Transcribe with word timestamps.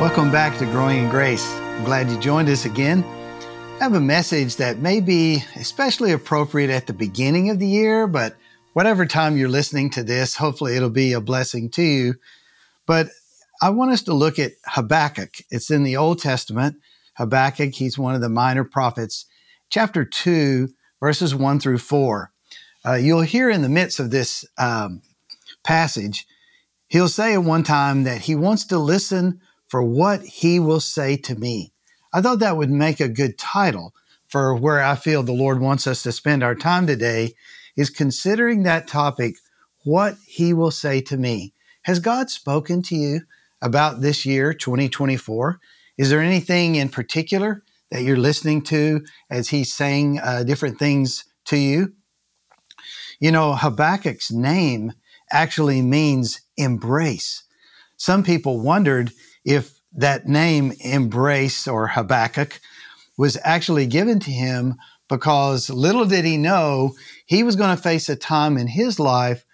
Welcome 0.00 0.32
back 0.32 0.56
to 0.56 0.64
Growing 0.64 1.00
in 1.00 1.10
Grace. 1.10 1.46
I'm 1.46 1.84
glad 1.84 2.10
you 2.10 2.18
joined 2.18 2.48
us 2.48 2.64
again. 2.64 3.04
I 3.04 3.84
have 3.84 3.92
a 3.92 4.00
message 4.00 4.56
that 4.56 4.78
may 4.78 4.98
be 5.00 5.44
especially 5.56 6.12
appropriate 6.12 6.70
at 6.70 6.86
the 6.86 6.94
beginning 6.94 7.50
of 7.50 7.58
the 7.58 7.66
year, 7.66 8.06
but 8.06 8.34
whatever 8.72 9.04
time 9.04 9.36
you're 9.36 9.50
listening 9.50 9.90
to 9.90 10.02
this, 10.02 10.36
hopefully 10.36 10.74
it'll 10.74 10.88
be 10.88 11.12
a 11.12 11.20
blessing 11.20 11.68
to 11.72 11.82
you. 11.82 12.14
But 12.86 13.08
I 13.60 13.68
want 13.68 13.90
us 13.90 14.02
to 14.04 14.14
look 14.14 14.38
at 14.38 14.52
Habakkuk. 14.64 15.34
It's 15.50 15.70
in 15.70 15.82
the 15.82 15.98
Old 15.98 16.18
Testament. 16.18 16.76
Habakkuk, 17.18 17.74
he's 17.74 17.98
one 17.98 18.14
of 18.14 18.22
the 18.22 18.30
minor 18.30 18.64
prophets. 18.64 19.26
Chapter 19.68 20.06
2, 20.06 20.70
verses 21.00 21.34
1 21.34 21.60
through 21.60 21.76
4. 21.76 22.32
Uh, 22.86 22.94
you'll 22.94 23.20
hear 23.20 23.50
in 23.50 23.60
the 23.60 23.68
midst 23.68 24.00
of 24.00 24.10
this 24.10 24.46
um, 24.56 25.02
passage, 25.62 26.26
he'll 26.88 27.06
say 27.06 27.34
at 27.34 27.44
one 27.44 27.64
time 27.64 28.04
that 28.04 28.22
he 28.22 28.34
wants 28.34 28.64
to 28.64 28.78
listen 28.78 29.42
for 29.70 29.82
what 29.82 30.22
he 30.22 30.58
will 30.58 30.80
say 30.80 31.16
to 31.16 31.36
me. 31.36 31.72
I 32.12 32.20
thought 32.20 32.40
that 32.40 32.56
would 32.56 32.70
make 32.70 32.98
a 32.98 33.08
good 33.08 33.38
title 33.38 33.94
for 34.26 34.54
where 34.54 34.82
I 34.82 34.96
feel 34.96 35.22
the 35.22 35.32
Lord 35.32 35.60
wants 35.60 35.86
us 35.86 36.02
to 36.02 36.12
spend 36.12 36.42
our 36.42 36.56
time 36.56 36.86
today 36.86 37.34
is 37.76 37.88
considering 37.88 38.64
that 38.64 38.88
topic, 38.88 39.36
what 39.84 40.16
he 40.26 40.52
will 40.52 40.72
say 40.72 41.00
to 41.02 41.16
me. 41.16 41.54
Has 41.82 42.00
God 42.00 42.30
spoken 42.30 42.82
to 42.82 42.96
you 42.96 43.20
about 43.62 44.00
this 44.00 44.26
year, 44.26 44.52
2024? 44.52 45.60
Is 45.96 46.10
there 46.10 46.20
anything 46.20 46.74
in 46.74 46.88
particular 46.88 47.62
that 47.92 48.02
you're 48.02 48.16
listening 48.16 48.62
to 48.62 49.04
as 49.30 49.48
he's 49.48 49.72
saying 49.72 50.18
uh, 50.18 50.42
different 50.42 50.78
things 50.78 51.24
to 51.46 51.56
you? 51.56 51.92
You 53.20 53.30
know, 53.30 53.54
Habakkuk's 53.54 54.32
name 54.32 54.94
actually 55.30 55.80
means 55.80 56.40
embrace. 56.56 57.44
Some 57.96 58.22
people 58.24 58.60
wondered 58.60 59.12
if 59.44 59.80
that 59.92 60.26
name 60.26 60.72
embrace 60.80 61.66
or 61.66 61.88
Habakkuk 61.88 62.60
was 63.16 63.36
actually 63.44 63.86
given 63.86 64.20
to 64.20 64.30
him 64.30 64.76
because 65.08 65.68
little 65.68 66.06
did 66.06 66.24
he 66.24 66.36
know 66.36 66.92
he 67.26 67.42
was 67.42 67.56
going 67.56 67.76
to 67.76 67.82
face 67.82 68.08
a 68.08 68.16
time 68.16 68.56
in 68.56 68.68
his 68.68 69.00
life 69.00 69.44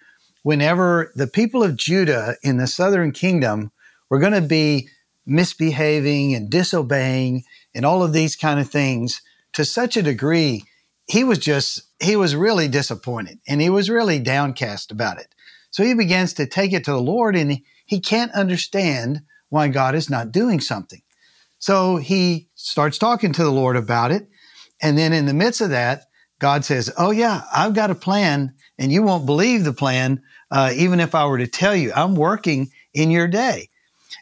whenever 0.43 1.11
the 1.15 1.27
people 1.27 1.63
of 1.63 1.75
Judah 1.75 2.35
in 2.43 2.57
the 2.57 2.67
southern 2.67 3.11
kingdom 3.11 3.71
were 4.09 4.19
going 4.19 4.33
to 4.33 4.41
be 4.41 4.87
misbehaving 5.25 6.33
and 6.33 6.49
disobeying 6.49 7.43
and 7.75 7.85
all 7.85 8.03
of 8.03 8.13
these 8.13 8.35
kind 8.35 8.59
of 8.59 8.69
things 8.69 9.21
to 9.53 9.65
such 9.65 9.97
a 9.97 10.03
degree 10.03 10.63
he 11.07 11.23
was 11.23 11.39
just 11.39 11.81
he 11.99 12.15
was 12.15 12.35
really 12.35 12.67
disappointed 12.67 13.39
and 13.47 13.61
he 13.61 13.69
was 13.69 13.89
really 13.89 14.19
downcast 14.19 14.91
about 14.91 15.19
it. 15.19 15.33
So 15.71 15.83
he 15.83 15.93
begins 15.93 16.33
to 16.33 16.45
take 16.45 16.73
it 16.73 16.85
to 16.85 16.91
the 16.91 17.01
lord 17.01 17.35
and 17.35 17.59
he 17.85 17.99
can't 17.99 18.31
understand 18.33 19.21
why 19.49 19.67
God 19.67 19.95
is 19.95 20.09
not 20.09 20.31
doing 20.31 20.59
something. 20.59 21.01
So 21.59 21.97
he 21.97 22.49
starts 22.55 22.97
talking 22.97 23.33
to 23.33 23.43
the 23.43 23.51
Lord 23.51 23.75
about 23.75 24.11
it. 24.11 24.27
And 24.81 24.97
then 24.97 25.13
in 25.13 25.25
the 25.25 25.33
midst 25.33 25.61
of 25.61 25.71
that, 25.71 26.03
God 26.39 26.63
says, 26.63 26.91
Oh, 26.97 27.11
yeah, 27.11 27.41
I've 27.53 27.73
got 27.73 27.89
a 27.89 27.95
plan, 27.95 28.53
and 28.77 28.91
you 28.91 29.01
won't 29.01 29.25
believe 29.25 29.63
the 29.63 29.73
plan, 29.73 30.21
uh, 30.51 30.71
even 30.75 30.99
if 30.99 31.15
I 31.15 31.25
were 31.25 31.39
to 31.39 31.47
tell 31.47 31.75
you, 31.75 31.91
I'm 31.95 32.15
working 32.15 32.69
in 32.93 33.09
your 33.09 33.27
day. 33.27 33.69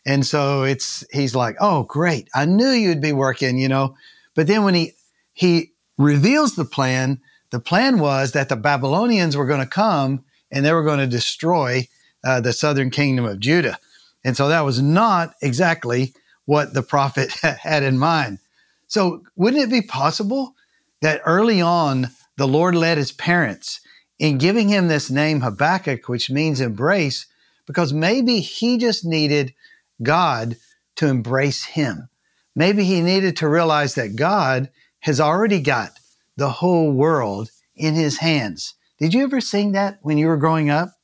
And 0.06 0.26
so 0.26 0.64
it's, 0.64 1.04
he's 1.12 1.36
like, 1.36 1.58
Oh, 1.60 1.84
great. 1.84 2.30
I 2.34 2.46
knew 2.46 2.70
you'd 2.70 3.02
be 3.02 3.14
working, 3.14 3.58
you 3.58 3.68
know. 3.68 3.96
But 4.34 4.48
then 4.48 4.64
when 4.64 4.76
he, 4.76 4.94
he 5.34 5.74
reveals 5.98 6.56
the 6.56 6.66
plan, 6.66 7.20
the 7.52 7.60
plan 7.60 8.00
was 8.00 8.32
that 8.32 8.50
the 8.50 8.56
Babylonians 8.56 9.36
were 9.36 9.46
going 9.46 9.62
to 9.62 9.66
come 9.66 10.24
and 10.52 10.66
they 10.66 10.74
were 10.74 10.84
going 10.84 11.00
to 11.00 11.08
destroy 11.08 11.88
uh, 12.24 12.42
the 12.42 12.54
southern 12.54 12.90
kingdom 12.90 13.26
of 13.26 13.40
Judah. 13.40 13.78
And 14.26 14.36
so 14.36 14.50
that 14.50 14.66
was 14.66 14.82
not 14.82 15.36
exactly 15.42 16.14
what 16.46 16.74
the 16.74 16.84
prophet 16.84 17.32
had 17.42 17.84
in 17.84 17.98
mind. 17.98 18.40
So, 18.88 19.22
wouldn't 19.36 19.64
it 19.64 19.70
be 19.70 19.82
possible 19.82 20.56
that 21.02 21.22
early 21.26 21.62
on 21.62 22.10
the 22.38 22.48
Lord 22.48 22.76
led 22.76 22.98
his 22.98 23.12
parents 23.12 23.80
in 24.20 24.38
giving 24.38 24.70
him 24.70 24.88
this 24.88 25.10
name 25.10 25.42
Habakkuk, 25.42 26.10
which 26.10 26.30
means 26.30 26.60
embrace, 26.60 27.28
because 27.68 27.94
maybe 27.94 28.40
he 28.40 28.78
just 28.78 29.06
needed 29.06 29.54
God 30.02 30.58
to 30.96 31.08
embrace 31.08 31.64
him. 31.64 32.10
Maybe 32.56 32.84
he 32.84 33.02
needed 33.02 33.38
to 33.38 33.50
realize 33.50 33.96
that 33.96 34.16
God 34.16 34.70
has 35.02 35.20
already 35.20 35.62
got 35.62 35.92
the 36.38 36.50
whole 36.50 36.92
world 36.92 37.52
in 37.76 37.94
his 37.94 38.18
hands. 38.18 38.74
Did 38.98 39.14
you 39.14 39.24
ever 39.24 39.42
sing 39.42 39.74
that 39.74 40.00
when 40.02 40.18
you 40.18 40.28
were 40.28 40.38
growing 40.38 40.70
up? 40.70 40.95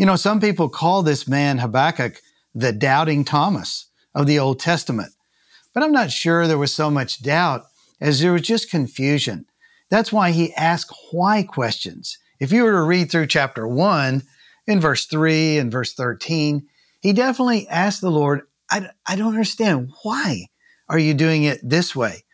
You 0.00 0.06
know, 0.06 0.16
some 0.16 0.40
people 0.40 0.70
call 0.70 1.02
this 1.02 1.28
man 1.28 1.58
Habakkuk 1.58 2.22
the 2.54 2.72
doubting 2.72 3.22
Thomas 3.22 3.90
of 4.14 4.26
the 4.26 4.38
Old 4.38 4.58
Testament. 4.58 5.12
But 5.74 5.82
I'm 5.82 5.92
not 5.92 6.10
sure 6.10 6.46
there 6.46 6.56
was 6.56 6.72
so 6.72 6.90
much 6.90 7.22
doubt 7.22 7.64
as 8.00 8.18
there 8.18 8.32
was 8.32 8.40
just 8.40 8.70
confusion. 8.70 9.44
That's 9.90 10.10
why 10.10 10.30
he 10.30 10.54
asked 10.54 10.96
why 11.10 11.42
questions. 11.42 12.16
If 12.38 12.50
you 12.50 12.62
were 12.62 12.70
to 12.70 12.80
read 12.80 13.10
through 13.10 13.26
chapter 13.26 13.68
1 13.68 14.22
in 14.66 14.80
verse 14.80 15.04
3 15.04 15.58
and 15.58 15.70
verse 15.70 15.92
13, 15.92 16.66
he 17.02 17.12
definitely 17.12 17.68
asked 17.68 18.00
the 18.00 18.10
Lord, 18.10 18.40
I, 18.70 18.88
I 19.06 19.16
don't 19.16 19.34
understand. 19.34 19.90
Why 20.02 20.46
are 20.88 20.98
you 20.98 21.12
doing 21.12 21.42
it 21.42 21.60
this 21.62 21.94
way? 21.94 22.24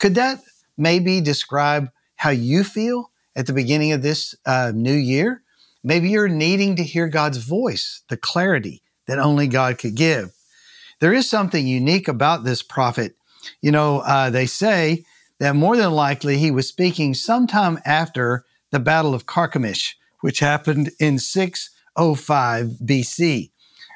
Could 0.00 0.16
that 0.16 0.40
maybe 0.76 1.20
describe 1.20 1.88
how 2.16 2.30
you 2.30 2.64
feel 2.64 3.12
at 3.36 3.46
the 3.46 3.52
beginning 3.52 3.92
of 3.92 4.02
this 4.02 4.34
uh, 4.44 4.72
new 4.74 4.92
year? 4.92 5.44
Maybe 5.86 6.08
you're 6.08 6.26
needing 6.26 6.74
to 6.76 6.82
hear 6.82 7.06
God's 7.06 7.38
voice, 7.38 8.02
the 8.08 8.16
clarity 8.16 8.82
that 9.06 9.20
only 9.20 9.46
God 9.46 9.78
could 9.78 9.94
give. 9.94 10.32
There 10.98 11.12
is 11.12 11.30
something 11.30 11.64
unique 11.64 12.08
about 12.08 12.42
this 12.42 12.60
prophet. 12.60 13.14
You 13.62 13.70
know, 13.70 14.00
uh, 14.00 14.30
they 14.30 14.46
say 14.46 15.04
that 15.38 15.54
more 15.54 15.76
than 15.76 15.92
likely 15.92 16.38
he 16.38 16.50
was 16.50 16.66
speaking 16.66 17.14
sometime 17.14 17.78
after 17.84 18.44
the 18.72 18.80
Battle 18.80 19.14
of 19.14 19.26
Carchemish, 19.26 19.94
which 20.22 20.40
happened 20.40 20.90
in 20.98 21.20
605 21.20 22.66
BC. 22.84 23.52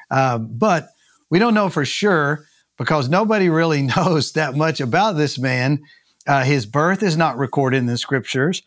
Uh, 0.09 0.37
but 0.37 0.87
we 1.29 1.39
don't 1.39 1.53
know 1.53 1.67
for 1.67 1.83
sure 1.83 2.45
because 2.77 3.09
nobody 3.09 3.49
really 3.49 3.81
knows 3.97 4.31
that 4.31 4.55
much 4.55 4.79
about 4.79 5.17
this 5.17 5.37
man. 5.37 5.81
Uh, 6.25 6.45
his 6.45 6.65
birth 6.65 7.03
is 7.03 7.17
not 7.17 7.37
recorded 7.37 7.79
in 7.79 7.87
the 7.87 7.97
scriptures 7.97 8.63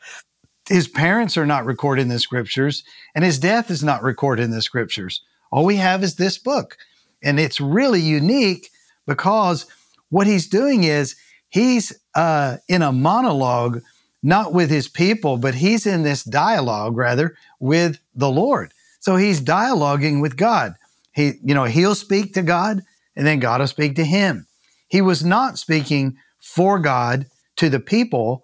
his 0.68 0.88
parents 0.88 1.36
are 1.36 1.46
not 1.46 1.66
recorded 1.66 2.02
in 2.02 2.08
the 2.08 2.18
scriptures, 2.18 2.84
and 3.14 3.24
his 3.24 3.38
death 3.38 3.70
is 3.70 3.82
not 3.82 4.02
recorded 4.02 4.44
in 4.44 4.50
the 4.50 4.62
scriptures. 4.62 5.20
All 5.50 5.64
we 5.64 5.76
have 5.76 6.02
is 6.02 6.16
this 6.16 6.38
book. 6.38 6.76
And 7.22 7.38
it's 7.40 7.60
really 7.60 8.00
unique 8.00 8.70
because 9.06 9.66
what 10.10 10.26
he's 10.26 10.48
doing 10.48 10.84
is 10.84 11.16
he's 11.48 11.92
uh, 12.14 12.58
in 12.68 12.82
a 12.82 12.92
monologue, 12.92 13.82
not 14.22 14.52
with 14.52 14.70
his 14.70 14.88
people, 14.88 15.36
but 15.36 15.54
he's 15.54 15.86
in 15.86 16.02
this 16.02 16.22
dialogue, 16.24 16.96
rather, 16.96 17.36
with 17.60 17.98
the 18.14 18.30
Lord. 18.30 18.72
So 19.00 19.16
he's 19.16 19.40
dialoguing 19.40 20.20
with 20.20 20.36
God. 20.36 20.74
He, 21.12 21.34
you 21.44 21.54
know, 21.54 21.64
he'll 21.64 21.94
speak 21.94 22.34
to 22.34 22.42
God, 22.42 22.82
and 23.16 23.26
then 23.26 23.38
God 23.38 23.60
will 23.60 23.68
speak 23.68 23.96
to 23.96 24.04
him. 24.04 24.46
He 24.88 25.00
was 25.00 25.24
not 25.24 25.58
speaking 25.58 26.16
for 26.40 26.78
God 26.78 27.26
to 27.56 27.68
the 27.68 27.80
people, 27.80 28.43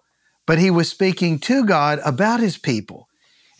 but 0.50 0.58
he 0.58 0.69
was 0.69 0.88
speaking 0.88 1.38
to 1.38 1.64
God 1.64 2.00
about 2.05 2.41
his 2.41 2.58
people. 2.58 3.06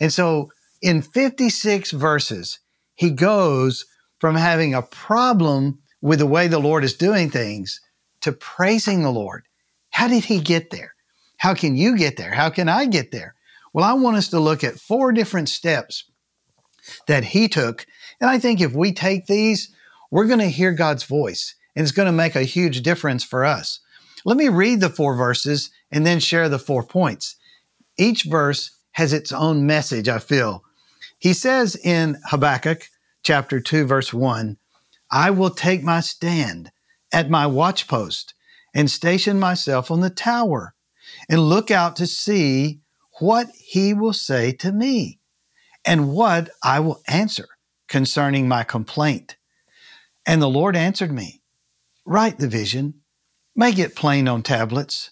And 0.01 0.11
so 0.11 0.51
in 0.81 1.01
56 1.01 1.91
verses, 1.91 2.59
he 2.95 3.11
goes 3.11 3.85
from 4.19 4.35
having 4.35 4.73
a 4.73 4.81
problem 4.81 5.79
with 6.01 6.19
the 6.19 6.25
way 6.25 6.49
the 6.49 6.59
Lord 6.59 6.83
is 6.83 6.93
doing 6.93 7.29
things 7.29 7.79
to 8.19 8.33
praising 8.33 9.03
the 9.03 9.09
Lord. 9.09 9.43
How 9.91 10.09
did 10.09 10.25
he 10.25 10.41
get 10.41 10.71
there? 10.71 10.93
How 11.37 11.53
can 11.53 11.77
you 11.77 11.97
get 11.97 12.17
there? 12.17 12.33
How 12.33 12.49
can 12.49 12.67
I 12.67 12.87
get 12.87 13.13
there? 13.13 13.35
Well, 13.71 13.85
I 13.85 13.93
want 13.93 14.17
us 14.17 14.27
to 14.27 14.41
look 14.41 14.61
at 14.61 14.77
four 14.77 15.13
different 15.13 15.47
steps 15.47 16.11
that 17.07 17.23
he 17.23 17.47
took. 17.47 17.85
And 18.19 18.29
I 18.29 18.37
think 18.37 18.59
if 18.59 18.73
we 18.73 18.91
take 18.91 19.27
these, 19.27 19.73
we're 20.11 20.27
going 20.27 20.39
to 20.39 20.47
hear 20.47 20.73
God's 20.73 21.05
voice 21.05 21.55
and 21.73 21.83
it's 21.83 21.93
going 21.93 22.07
to 22.07 22.11
make 22.11 22.35
a 22.35 22.43
huge 22.43 22.81
difference 22.81 23.23
for 23.23 23.45
us. 23.45 23.79
Let 24.25 24.35
me 24.35 24.49
read 24.49 24.81
the 24.81 24.89
four 24.89 25.15
verses 25.15 25.71
and 25.91 26.05
then 26.05 26.19
share 26.19 26.49
the 26.49 26.59
four 26.59 26.83
points. 26.83 27.35
Each 27.97 28.23
verse 28.23 28.71
has 28.93 29.13
its 29.13 29.31
own 29.31 29.65
message, 29.65 30.07
I 30.09 30.19
feel. 30.19 30.63
He 31.19 31.33
says 31.33 31.75
in 31.75 32.17
Habakkuk 32.25 32.87
chapter 33.23 33.59
2, 33.59 33.85
verse 33.85 34.13
1, 34.13 34.57
I 35.11 35.29
will 35.29 35.49
take 35.49 35.83
my 35.83 35.99
stand 35.99 36.71
at 37.11 37.29
my 37.29 37.45
watchpost 37.45 38.33
and 38.73 38.89
station 38.89 39.39
myself 39.39 39.91
on 39.91 39.99
the 39.99 40.09
tower 40.09 40.73
and 41.29 41.41
look 41.41 41.69
out 41.69 41.95
to 41.97 42.07
see 42.07 42.79
what 43.19 43.49
he 43.57 43.93
will 43.93 44.13
say 44.13 44.51
to 44.53 44.71
me 44.71 45.19
and 45.85 46.09
what 46.09 46.49
I 46.63 46.79
will 46.79 47.01
answer 47.07 47.47
concerning 47.87 48.47
my 48.47 48.63
complaint. 48.63 49.35
And 50.25 50.41
the 50.41 50.49
Lord 50.49 50.75
answered 50.75 51.11
me, 51.11 51.41
Write 52.05 52.39
the 52.39 52.47
vision, 52.47 53.01
make 53.55 53.77
it 53.77 53.95
plain 53.95 54.27
on 54.27 54.41
tablets, 54.41 55.11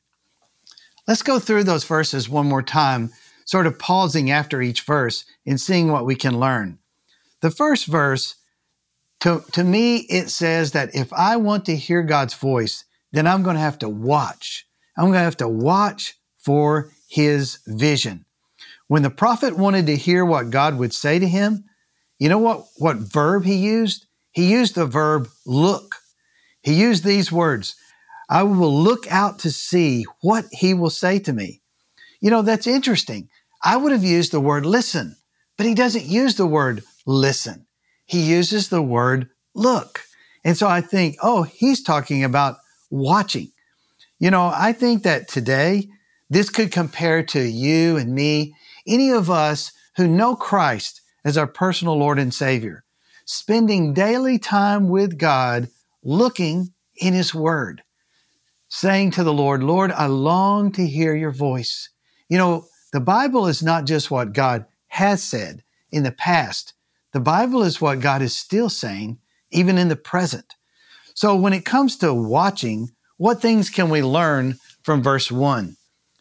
Let's 1.07 1.23
go 1.23 1.39
through 1.39 1.63
those 1.63 1.83
verses 1.83 2.29
one 2.29 2.47
more 2.47 2.61
time, 2.61 3.11
sort 3.45 3.67
of 3.67 3.79
pausing 3.79 4.29
after 4.29 4.61
each 4.61 4.81
verse 4.81 5.25
and 5.45 5.59
seeing 5.59 5.91
what 5.91 6.05
we 6.05 6.15
can 6.15 6.39
learn. 6.39 6.79
The 7.41 7.51
first 7.51 7.87
verse, 7.87 8.35
to, 9.21 9.43
to 9.53 9.63
me, 9.63 9.97
it 10.09 10.29
says 10.29 10.71
that 10.73 10.95
if 10.95 11.11
I 11.11 11.37
want 11.37 11.65
to 11.65 11.75
hear 11.75 12.03
God's 12.03 12.35
voice, 12.35 12.85
then 13.11 13.27
I'm 13.27 13.43
going 13.43 13.55
to 13.55 13.61
have 13.61 13.79
to 13.79 13.89
watch. 13.89 14.67
I'm 14.97 15.05
going 15.05 15.13
to 15.13 15.19
have 15.19 15.37
to 15.37 15.47
watch 15.47 16.15
for 16.37 16.91
his 17.09 17.59
vision. 17.67 18.25
When 18.87 19.03
the 19.03 19.09
prophet 19.09 19.57
wanted 19.57 19.87
to 19.87 19.95
hear 19.95 20.23
what 20.23 20.49
God 20.49 20.77
would 20.77 20.93
say 20.93 21.17
to 21.17 21.27
him, 21.27 21.65
you 22.19 22.29
know 22.29 22.37
what, 22.37 22.65
what 22.77 22.97
verb 22.97 23.45
he 23.45 23.55
used? 23.55 24.05
He 24.31 24.51
used 24.51 24.75
the 24.75 24.85
verb 24.85 25.27
look. 25.45 25.95
He 26.61 26.73
used 26.73 27.03
these 27.03 27.31
words 27.31 27.75
I 28.31 28.43
will 28.43 28.73
look 28.73 29.11
out 29.11 29.39
to 29.39 29.51
see 29.51 30.05
what 30.21 30.45
he 30.53 30.73
will 30.73 30.89
say 30.89 31.19
to 31.19 31.33
me. 31.33 31.61
You 32.21 32.31
know, 32.31 32.41
that's 32.41 32.65
interesting. 32.65 33.27
I 33.61 33.75
would 33.75 33.91
have 33.91 34.05
used 34.05 34.31
the 34.31 34.39
word 34.39 34.65
listen, 34.65 35.17
but 35.57 35.65
he 35.65 35.75
doesn't 35.75 36.05
use 36.05 36.35
the 36.35 36.47
word 36.47 36.81
listen. 37.05 37.67
He 38.05 38.21
uses 38.21 38.69
the 38.69 38.81
word 38.81 39.29
look. 39.53 40.03
And 40.45 40.57
so 40.57 40.69
I 40.69 40.79
think, 40.79 41.17
oh, 41.21 41.43
he's 41.43 41.83
talking 41.83 42.23
about 42.23 42.55
watching. 42.89 43.51
You 44.17 44.31
know, 44.31 44.49
I 44.55 44.71
think 44.71 45.03
that 45.03 45.27
today 45.27 45.89
this 46.29 46.49
could 46.49 46.71
compare 46.71 47.23
to 47.23 47.41
you 47.41 47.97
and 47.97 48.15
me, 48.15 48.55
any 48.87 49.11
of 49.11 49.29
us 49.29 49.73
who 49.97 50.07
know 50.07 50.37
Christ 50.37 51.01
as 51.25 51.37
our 51.37 51.47
personal 51.47 51.97
Lord 51.97 52.17
and 52.17 52.33
Savior, 52.33 52.85
spending 53.25 53.93
daily 53.93 54.39
time 54.39 54.87
with 54.87 55.17
God, 55.17 55.67
looking 56.01 56.69
in 56.95 57.13
His 57.13 57.35
Word, 57.35 57.83
saying 58.71 59.11
to 59.11 59.21
the 59.21 59.33
Lord, 59.33 59.61
Lord, 59.61 59.91
I 59.91 60.05
long 60.05 60.71
to 60.71 60.87
hear 60.87 61.13
your 61.13 61.31
voice. 61.31 61.89
You 62.29 62.37
know, 62.37 62.65
the 62.93 63.01
Bible 63.01 63.45
is 63.47 63.61
not 63.61 63.85
just 63.85 64.09
what 64.09 64.31
God 64.31 64.65
has 64.87 65.21
said 65.21 65.61
in 65.91 66.03
the 66.03 66.11
past, 66.13 66.73
the 67.11 67.19
Bible 67.19 67.63
is 67.63 67.81
what 67.81 67.99
God 67.99 68.21
is 68.21 68.33
still 68.33 68.69
saying, 68.69 69.19
even 69.51 69.77
in 69.77 69.89
the 69.89 69.97
present. 69.97 70.55
So 71.13 71.35
when 71.35 71.51
it 71.51 71.65
comes 71.65 71.97
to 71.97 72.13
watching, 72.13 72.91
what 73.17 73.41
things 73.41 73.69
can 73.69 73.89
we 73.89 74.01
learn 74.01 74.57
from 74.83 75.03
verse 75.03 75.29
1? 75.29 75.75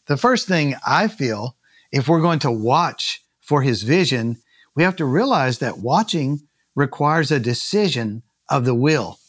The 0.08 0.16
first 0.16 0.48
thing 0.48 0.74
I 0.84 1.06
feel, 1.06 1.56
if 1.92 2.08
we're 2.08 2.20
going 2.20 2.40
to 2.40 2.50
watch 2.50 3.22
for 3.40 3.62
his 3.62 3.84
vision, 3.84 4.38
we 4.74 4.82
have 4.82 4.96
to 4.96 5.04
realize 5.04 5.60
that 5.60 5.78
watching 5.78 6.40
requires 6.74 7.30
a 7.30 7.38
decision 7.38 8.24
of 8.48 8.64
the 8.64 8.74
will. 8.74 9.20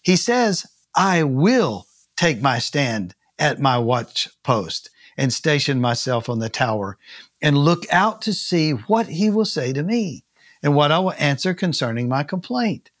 He 0.00 0.16
says, 0.16 0.66
I 0.96 1.22
will 1.24 1.86
take 2.22 2.40
my 2.40 2.60
stand 2.60 3.16
at 3.36 3.58
my 3.58 3.76
watch 3.76 4.28
post 4.44 4.88
and 5.16 5.32
station 5.32 5.80
myself 5.80 6.28
on 6.28 6.38
the 6.38 6.48
tower 6.48 6.96
and 7.42 7.58
look 7.58 7.84
out 7.90 8.22
to 8.22 8.32
see 8.32 8.70
what 8.70 9.08
he 9.08 9.28
will 9.28 9.44
say 9.44 9.72
to 9.72 9.82
me 9.82 10.24
and 10.62 10.76
what 10.76 10.92
I 10.92 11.00
will 11.00 11.14
answer 11.18 11.52
concerning 11.52 12.08
my 12.08 12.22
complaint. 12.22 12.92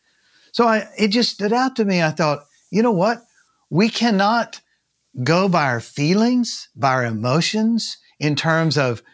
So 0.50 0.66
I, 0.66 0.88
it 0.98 1.08
just 1.08 1.30
stood 1.30 1.52
out 1.52 1.76
to 1.76 1.84
me. 1.84 2.02
I 2.02 2.10
thought, 2.10 2.46
you 2.72 2.82
know 2.82 2.90
what? 2.90 3.22
We 3.70 3.88
cannot 3.88 4.60
go 5.22 5.48
by 5.48 5.66
our 5.66 5.78
feelings, 5.78 6.68
by 6.74 6.90
our 6.90 7.04
emotions 7.04 7.98
in 8.18 8.34
terms 8.34 8.76
of 8.76 9.04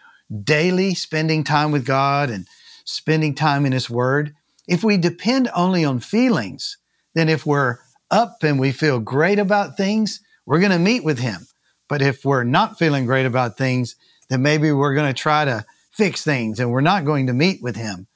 daily 0.43 0.95
spending 0.95 1.45
time 1.45 1.71
with 1.71 1.85
God 1.85 2.31
and 2.31 2.47
spending 2.87 3.35
time 3.35 3.67
in 3.67 3.73
His 3.73 3.91
Word. 3.91 4.35
If 4.67 4.83
we 4.83 4.97
depend 4.97 5.51
only 5.55 5.85
on 5.85 6.01
feelings, 6.01 6.79
then 7.15 7.29
if 7.29 7.45
we're 7.45 7.81
up 8.11 8.43
and 8.43 8.59
we 8.59 8.73
feel 8.73 9.01
great 9.01 9.39
about 9.39 9.77
things, 9.77 10.21
we're 10.47 10.61
going 10.61 10.73
to 10.73 10.79
meet 10.79 11.05
with 11.05 11.19
Him. 11.19 11.47
But 11.89 12.03
if 12.03 12.25
we're 12.25 12.45
not 12.45 12.79
feeling 12.79 13.07
great 13.07 13.27
about 13.27 13.57
things, 13.57 13.97
then 14.29 14.43
maybe 14.43 14.73
we're 14.73 14.95
going 14.95 15.13
to 15.13 15.19
try 15.19 15.45
to 15.45 15.65
fix 15.93 16.23
things 16.23 16.61
and 16.61 16.71
we're 16.71 16.81
not 16.81 17.05
going 17.05 17.27
to 17.27 17.33
meet 17.33 17.63
with 17.63 17.77
Him. 17.77 18.07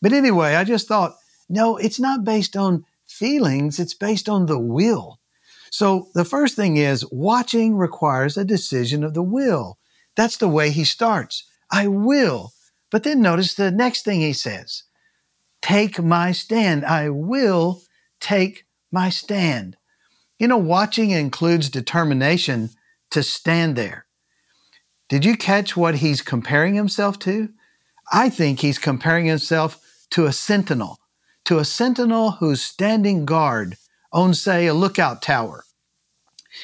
But 0.00 0.12
anyway, 0.12 0.54
I 0.54 0.64
just 0.64 0.88
thought, 0.88 1.16
no, 1.48 1.76
it's 1.76 2.00
not 2.00 2.24
based 2.24 2.56
on 2.56 2.84
feelings, 3.06 3.78
it's 3.78 3.94
based 3.94 4.28
on 4.28 4.46
the 4.46 4.58
will. 4.58 5.18
So 5.70 6.08
the 6.14 6.24
first 6.24 6.54
thing 6.54 6.76
is 6.76 7.04
watching 7.10 7.76
requires 7.76 8.36
a 8.36 8.44
decision 8.44 9.02
of 9.02 9.14
the 9.14 9.22
will. 9.22 9.78
That's 10.14 10.36
the 10.36 10.48
way 10.48 10.70
he 10.70 10.84
starts. 10.84 11.44
I 11.70 11.88
will. 11.88 12.52
But 12.90 13.02
then 13.02 13.20
notice 13.20 13.54
the 13.54 13.72
next 13.72 14.04
thing 14.04 14.20
he 14.20 14.32
says 14.32 14.84
take 15.60 16.00
my 16.00 16.30
stand. 16.30 16.84
I 16.84 17.08
will 17.08 17.82
take 18.20 18.66
my 18.94 19.10
stand. 19.10 19.76
You 20.38 20.48
know, 20.48 20.56
watching 20.56 21.10
includes 21.10 21.68
determination 21.68 22.70
to 23.10 23.22
stand 23.22 23.76
there. 23.76 24.06
Did 25.08 25.24
you 25.24 25.36
catch 25.36 25.76
what 25.76 25.96
he's 25.96 26.22
comparing 26.22 26.74
himself 26.74 27.18
to? 27.20 27.50
I 28.10 28.30
think 28.30 28.60
he's 28.60 28.78
comparing 28.78 29.26
himself 29.26 30.06
to 30.10 30.26
a 30.26 30.32
sentinel, 30.32 30.98
to 31.44 31.58
a 31.58 31.64
sentinel 31.64 32.32
who's 32.32 32.62
standing 32.62 33.26
guard 33.26 33.76
on, 34.12 34.32
say, 34.32 34.66
a 34.66 34.74
lookout 34.74 35.20
tower. 35.20 35.64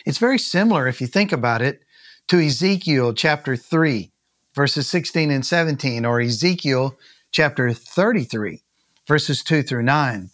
It's 0.07 0.19
very 0.19 0.39
similar, 0.39 0.87
if 0.87 1.01
you 1.01 1.07
think 1.07 1.33
about 1.33 1.61
it, 1.61 1.83
to 2.29 2.39
Ezekiel 2.39 3.13
chapter 3.13 3.57
3, 3.57 4.13
verses 4.55 4.89
16 4.89 5.31
and 5.31 5.45
17, 5.45 6.07
or 6.07 6.21
Ezekiel 6.21 6.97
chapter 7.33 7.73
33, 7.73 8.63
verses 9.07 9.43
2 9.43 9.63
through 9.65 9.83
9. 9.83 10.31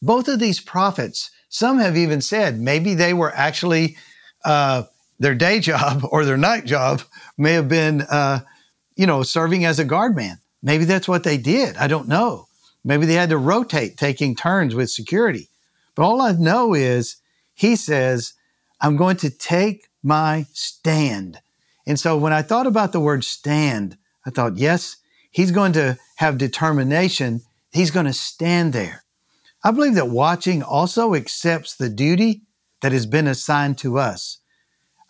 Both 0.00 0.28
of 0.28 0.38
these 0.38 0.60
prophets, 0.60 1.30
some 1.48 1.78
have 1.78 1.96
even 1.96 2.20
said 2.20 2.60
maybe 2.60 2.94
they 2.94 3.14
were 3.14 3.32
actually, 3.34 3.96
uh, 4.44 4.84
their 5.18 5.34
day 5.34 5.60
job 5.70 6.04
or 6.10 6.24
their 6.24 6.36
night 6.36 6.64
job 6.64 7.02
may 7.36 7.52
have 7.52 7.68
been, 7.68 8.02
uh, 8.02 8.40
you 8.96 9.06
know, 9.06 9.22
serving 9.22 9.64
as 9.64 9.78
a 9.78 9.84
guardman. 9.84 10.38
Maybe 10.62 10.84
that's 10.84 11.08
what 11.08 11.24
they 11.24 11.36
did. 11.36 11.76
I 11.76 11.86
don't 11.86 12.08
know. 12.08 12.48
Maybe 12.84 13.06
they 13.06 13.14
had 13.14 13.30
to 13.30 13.38
rotate, 13.38 13.96
taking 13.96 14.34
turns 14.34 14.74
with 14.74 14.90
security. 14.90 15.48
But 15.94 16.04
all 16.04 16.20
I 16.20 16.32
know 16.32 16.74
is 16.74 17.16
he 17.54 17.76
says, 17.76 18.34
I'm 18.80 18.96
going 18.96 19.16
to 19.18 19.30
take 19.30 19.88
my 20.02 20.46
stand. 20.52 21.40
And 21.86 21.98
so 21.98 22.16
when 22.16 22.32
I 22.32 22.42
thought 22.42 22.66
about 22.66 22.92
the 22.92 23.00
word 23.00 23.24
stand, 23.24 23.96
I 24.24 24.30
thought, 24.30 24.56
yes, 24.56 24.96
he's 25.30 25.50
going 25.50 25.72
to 25.72 25.98
have 26.16 26.38
determination. 26.38 27.42
He's 27.72 27.90
going 27.90 28.06
to 28.06 28.12
stand 28.12 28.72
there. 28.72 29.04
I 29.64 29.70
believe 29.72 29.94
that 29.94 30.08
watching 30.08 30.62
also 30.62 31.14
accepts 31.14 31.74
the 31.74 31.88
duty 31.88 32.42
that 32.80 32.92
has 32.92 33.06
been 33.06 33.26
assigned 33.26 33.78
to 33.78 33.98
us. 33.98 34.38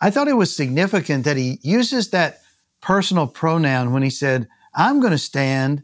I 0.01 0.09
thought 0.09 0.27
it 0.27 0.37
was 0.37 0.55
significant 0.55 1.25
that 1.25 1.37
he 1.37 1.59
uses 1.61 2.09
that 2.09 2.41
personal 2.81 3.27
pronoun 3.27 3.91
when 3.93 4.01
he 4.01 4.09
said, 4.09 4.47
I'm 4.73 4.99
going 4.99 5.11
to 5.11 5.17
stand 5.17 5.83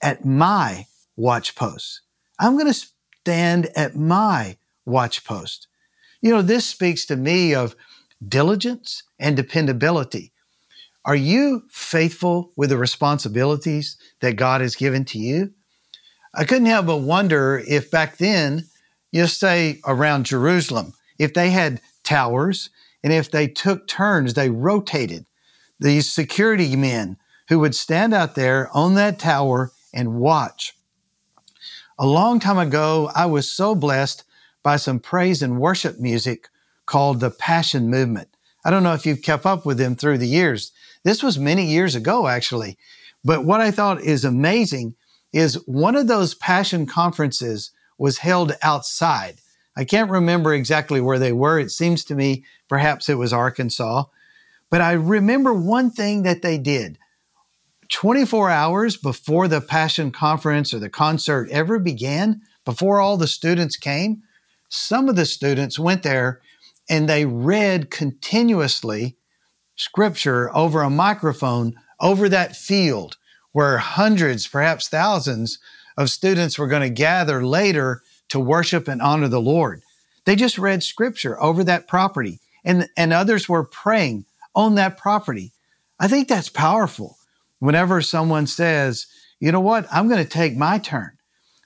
at 0.00 0.24
my 0.24 0.86
watch 1.16 1.54
post. 1.54 2.02
I'm 2.38 2.54
going 2.54 2.72
to 2.72 2.86
stand 3.22 3.70
at 3.76 3.96
my 3.96 4.56
watch 4.84 5.24
post. 5.24 5.68
You 6.20 6.30
know, 6.30 6.42
this 6.42 6.64
speaks 6.64 7.04
to 7.06 7.16
me 7.16 7.54
of 7.54 7.76
diligence 8.26 9.02
and 9.18 9.36
dependability. 9.36 10.32
Are 11.04 11.16
you 11.16 11.64
faithful 11.70 12.52
with 12.56 12.70
the 12.70 12.76
responsibilities 12.76 13.96
that 14.20 14.36
God 14.36 14.60
has 14.60 14.74
given 14.74 15.04
to 15.06 15.18
you? 15.18 15.52
I 16.36 16.44
couldn't 16.44 16.66
help 16.66 16.86
but 16.86 16.98
wonder 16.98 17.62
if 17.66 17.90
back 17.90 18.18
then, 18.18 18.64
just 19.14 19.40
say 19.40 19.80
around 19.86 20.26
Jerusalem, 20.26 20.92
if 21.18 21.32
they 21.32 21.48
had 21.48 21.80
towers 22.04 22.68
and 23.02 23.10
if 23.10 23.30
they 23.30 23.48
took 23.48 23.88
turns, 23.88 24.34
they 24.34 24.50
rotated 24.50 25.24
these 25.80 26.12
security 26.12 26.76
men 26.76 27.16
who 27.48 27.58
would 27.60 27.74
stand 27.74 28.12
out 28.12 28.34
there 28.34 28.68
on 28.74 28.94
that 28.96 29.18
tower 29.18 29.72
and 29.94 30.20
watch. 30.20 30.74
A 31.98 32.06
long 32.06 32.38
time 32.38 32.58
ago, 32.58 33.10
I 33.14 33.24
was 33.24 33.50
so 33.50 33.74
blessed 33.74 34.22
by 34.62 34.76
some 34.76 35.00
praise 35.00 35.40
and 35.40 35.58
worship 35.58 35.98
music 35.98 36.48
called 36.84 37.20
the 37.20 37.30
Passion 37.30 37.88
Movement. 37.88 38.28
I 38.62 38.70
don't 38.70 38.82
know 38.82 38.92
if 38.92 39.06
you've 39.06 39.22
kept 39.22 39.46
up 39.46 39.64
with 39.64 39.78
them 39.78 39.96
through 39.96 40.18
the 40.18 40.28
years. 40.28 40.72
This 41.02 41.22
was 41.22 41.38
many 41.38 41.64
years 41.64 41.94
ago, 41.94 42.26
actually. 42.26 42.76
But 43.24 43.44
what 43.44 43.60
I 43.60 43.70
thought 43.70 44.02
is 44.02 44.24
amazing 44.24 44.96
is 45.36 45.56
one 45.66 45.94
of 45.96 46.06
those 46.06 46.34
Passion 46.34 46.86
conferences 46.86 47.70
was 47.98 48.18
held 48.18 48.56
outside. 48.62 49.34
I 49.76 49.84
can't 49.84 50.10
remember 50.10 50.54
exactly 50.54 50.98
where 50.98 51.18
they 51.18 51.32
were. 51.32 51.58
It 51.58 51.70
seems 51.70 52.06
to 52.06 52.14
me 52.14 52.46
perhaps 52.70 53.10
it 53.10 53.18
was 53.18 53.34
Arkansas. 53.34 54.04
But 54.70 54.80
I 54.80 54.92
remember 54.92 55.52
one 55.52 55.90
thing 55.90 56.22
that 56.22 56.40
they 56.40 56.56
did. 56.56 56.96
24 57.90 58.48
hours 58.48 58.96
before 58.96 59.46
the 59.46 59.60
Passion 59.60 60.10
Conference 60.10 60.72
or 60.72 60.78
the 60.78 60.88
concert 60.88 61.50
ever 61.50 61.78
began, 61.78 62.40
before 62.64 62.98
all 62.98 63.18
the 63.18 63.28
students 63.28 63.76
came, 63.76 64.22
some 64.70 65.06
of 65.06 65.16
the 65.16 65.26
students 65.26 65.78
went 65.78 66.02
there 66.02 66.40
and 66.88 67.10
they 67.10 67.26
read 67.26 67.90
continuously 67.90 69.18
scripture 69.76 70.50
over 70.56 70.80
a 70.80 70.88
microphone 70.88 71.74
over 72.00 72.26
that 72.26 72.56
field 72.56 73.18
where 73.56 73.78
hundreds, 73.78 74.46
perhaps 74.46 74.86
thousands 74.86 75.58
of 75.96 76.10
students 76.10 76.58
were 76.58 76.66
going 76.66 76.82
to 76.82 76.90
gather 76.90 77.42
later 77.42 78.02
to 78.28 78.38
worship 78.38 78.86
and 78.86 79.00
honor 79.00 79.28
the 79.28 79.40
Lord. 79.40 79.80
They 80.26 80.36
just 80.36 80.58
read 80.58 80.82
scripture 80.82 81.42
over 81.42 81.64
that 81.64 81.88
property 81.88 82.38
and, 82.66 82.86
and 82.98 83.14
others 83.14 83.48
were 83.48 83.64
praying 83.64 84.26
on 84.54 84.74
that 84.74 84.98
property. 84.98 85.52
I 85.98 86.06
think 86.06 86.28
that's 86.28 86.50
powerful. 86.50 87.16
Whenever 87.58 88.02
someone 88.02 88.46
says, 88.46 89.06
you 89.40 89.50
know 89.52 89.60
what, 89.60 89.86
I'm 89.90 90.06
going 90.06 90.22
to 90.22 90.28
take 90.28 90.54
my 90.54 90.76
turn. 90.76 91.16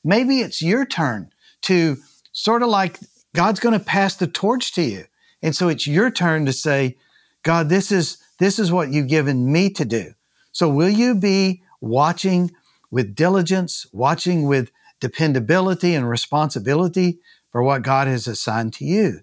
Maybe 0.04 0.42
it's 0.42 0.62
your 0.62 0.86
turn 0.86 1.32
to 1.62 1.96
sort 2.30 2.62
of 2.62 2.68
like 2.68 3.00
God's 3.34 3.58
going 3.58 3.76
to 3.76 3.84
pass 3.84 4.14
the 4.14 4.28
torch 4.28 4.70
to 4.74 4.82
you. 4.82 5.06
And 5.42 5.56
so 5.56 5.66
it's 5.66 5.88
your 5.88 6.12
turn 6.12 6.46
to 6.46 6.52
say, 6.52 6.98
God, 7.42 7.68
this 7.68 7.90
is, 7.90 8.18
this 8.38 8.60
is 8.60 8.70
what 8.70 8.92
you've 8.92 9.08
given 9.08 9.50
me 9.50 9.70
to 9.70 9.84
do. 9.84 10.12
So 10.52 10.68
will 10.68 10.88
you 10.88 11.16
be 11.16 11.64
watching 11.80 12.50
with 12.90 13.14
diligence, 13.14 13.86
watching 13.92 14.46
with 14.46 14.70
dependability 15.00 15.94
and 15.94 16.08
responsibility 16.08 17.18
for 17.50 17.62
what 17.62 17.82
God 17.82 18.06
has 18.06 18.26
assigned 18.26 18.72
to 18.74 18.84
you? 18.84 19.20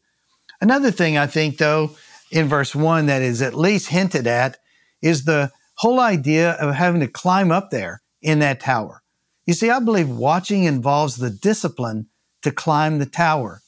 Another 0.60 0.92
thing 0.92 1.18
I 1.18 1.28
think, 1.28 1.58
though, 1.58 1.92
in 2.32 2.48
verse 2.48 2.76
one 2.76 3.06
that 3.06 3.22
is 3.22 3.42
at 3.42 3.54
least 3.54 3.90
hinted 3.90 4.28
at 4.28 4.58
is 5.02 5.26
the 5.26 5.52
whole 5.76 6.00
idea 6.00 6.52
of 6.54 6.74
having 6.74 7.02
to 7.02 7.08
climb 7.08 7.52
up 7.52 7.70
there 7.70 8.02
in 8.22 8.40
that 8.40 8.60
tower. 8.60 9.04
You 9.46 9.54
see, 9.54 9.70
I 9.70 9.80
believe 9.80 10.10
watching 10.10 10.64
involves 10.64 11.18
the 11.18 11.30
discipline 11.30 12.08
to 12.42 12.52
climb 12.52 13.00
the 13.00 13.06
tower. 13.06 13.62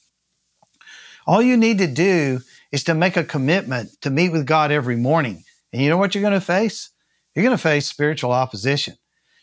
All 1.25 1.41
you 1.41 1.55
need 1.55 1.77
to 1.77 1.87
do 1.87 2.39
is 2.71 2.83
to 2.85 2.95
make 2.95 3.15
a 3.15 3.23
commitment 3.23 3.89
to 4.01 4.09
meet 4.09 4.31
with 4.31 4.45
God 4.45 4.71
every 4.71 4.95
morning. 4.95 5.43
And 5.71 5.81
you 5.81 5.89
know 5.89 5.97
what 5.97 6.15
you're 6.15 6.21
going 6.21 6.33
to 6.33 6.41
face? 6.41 6.89
You're 7.35 7.43
going 7.43 7.55
to 7.55 7.61
face 7.61 7.87
spiritual 7.87 8.31
opposition. 8.31 8.97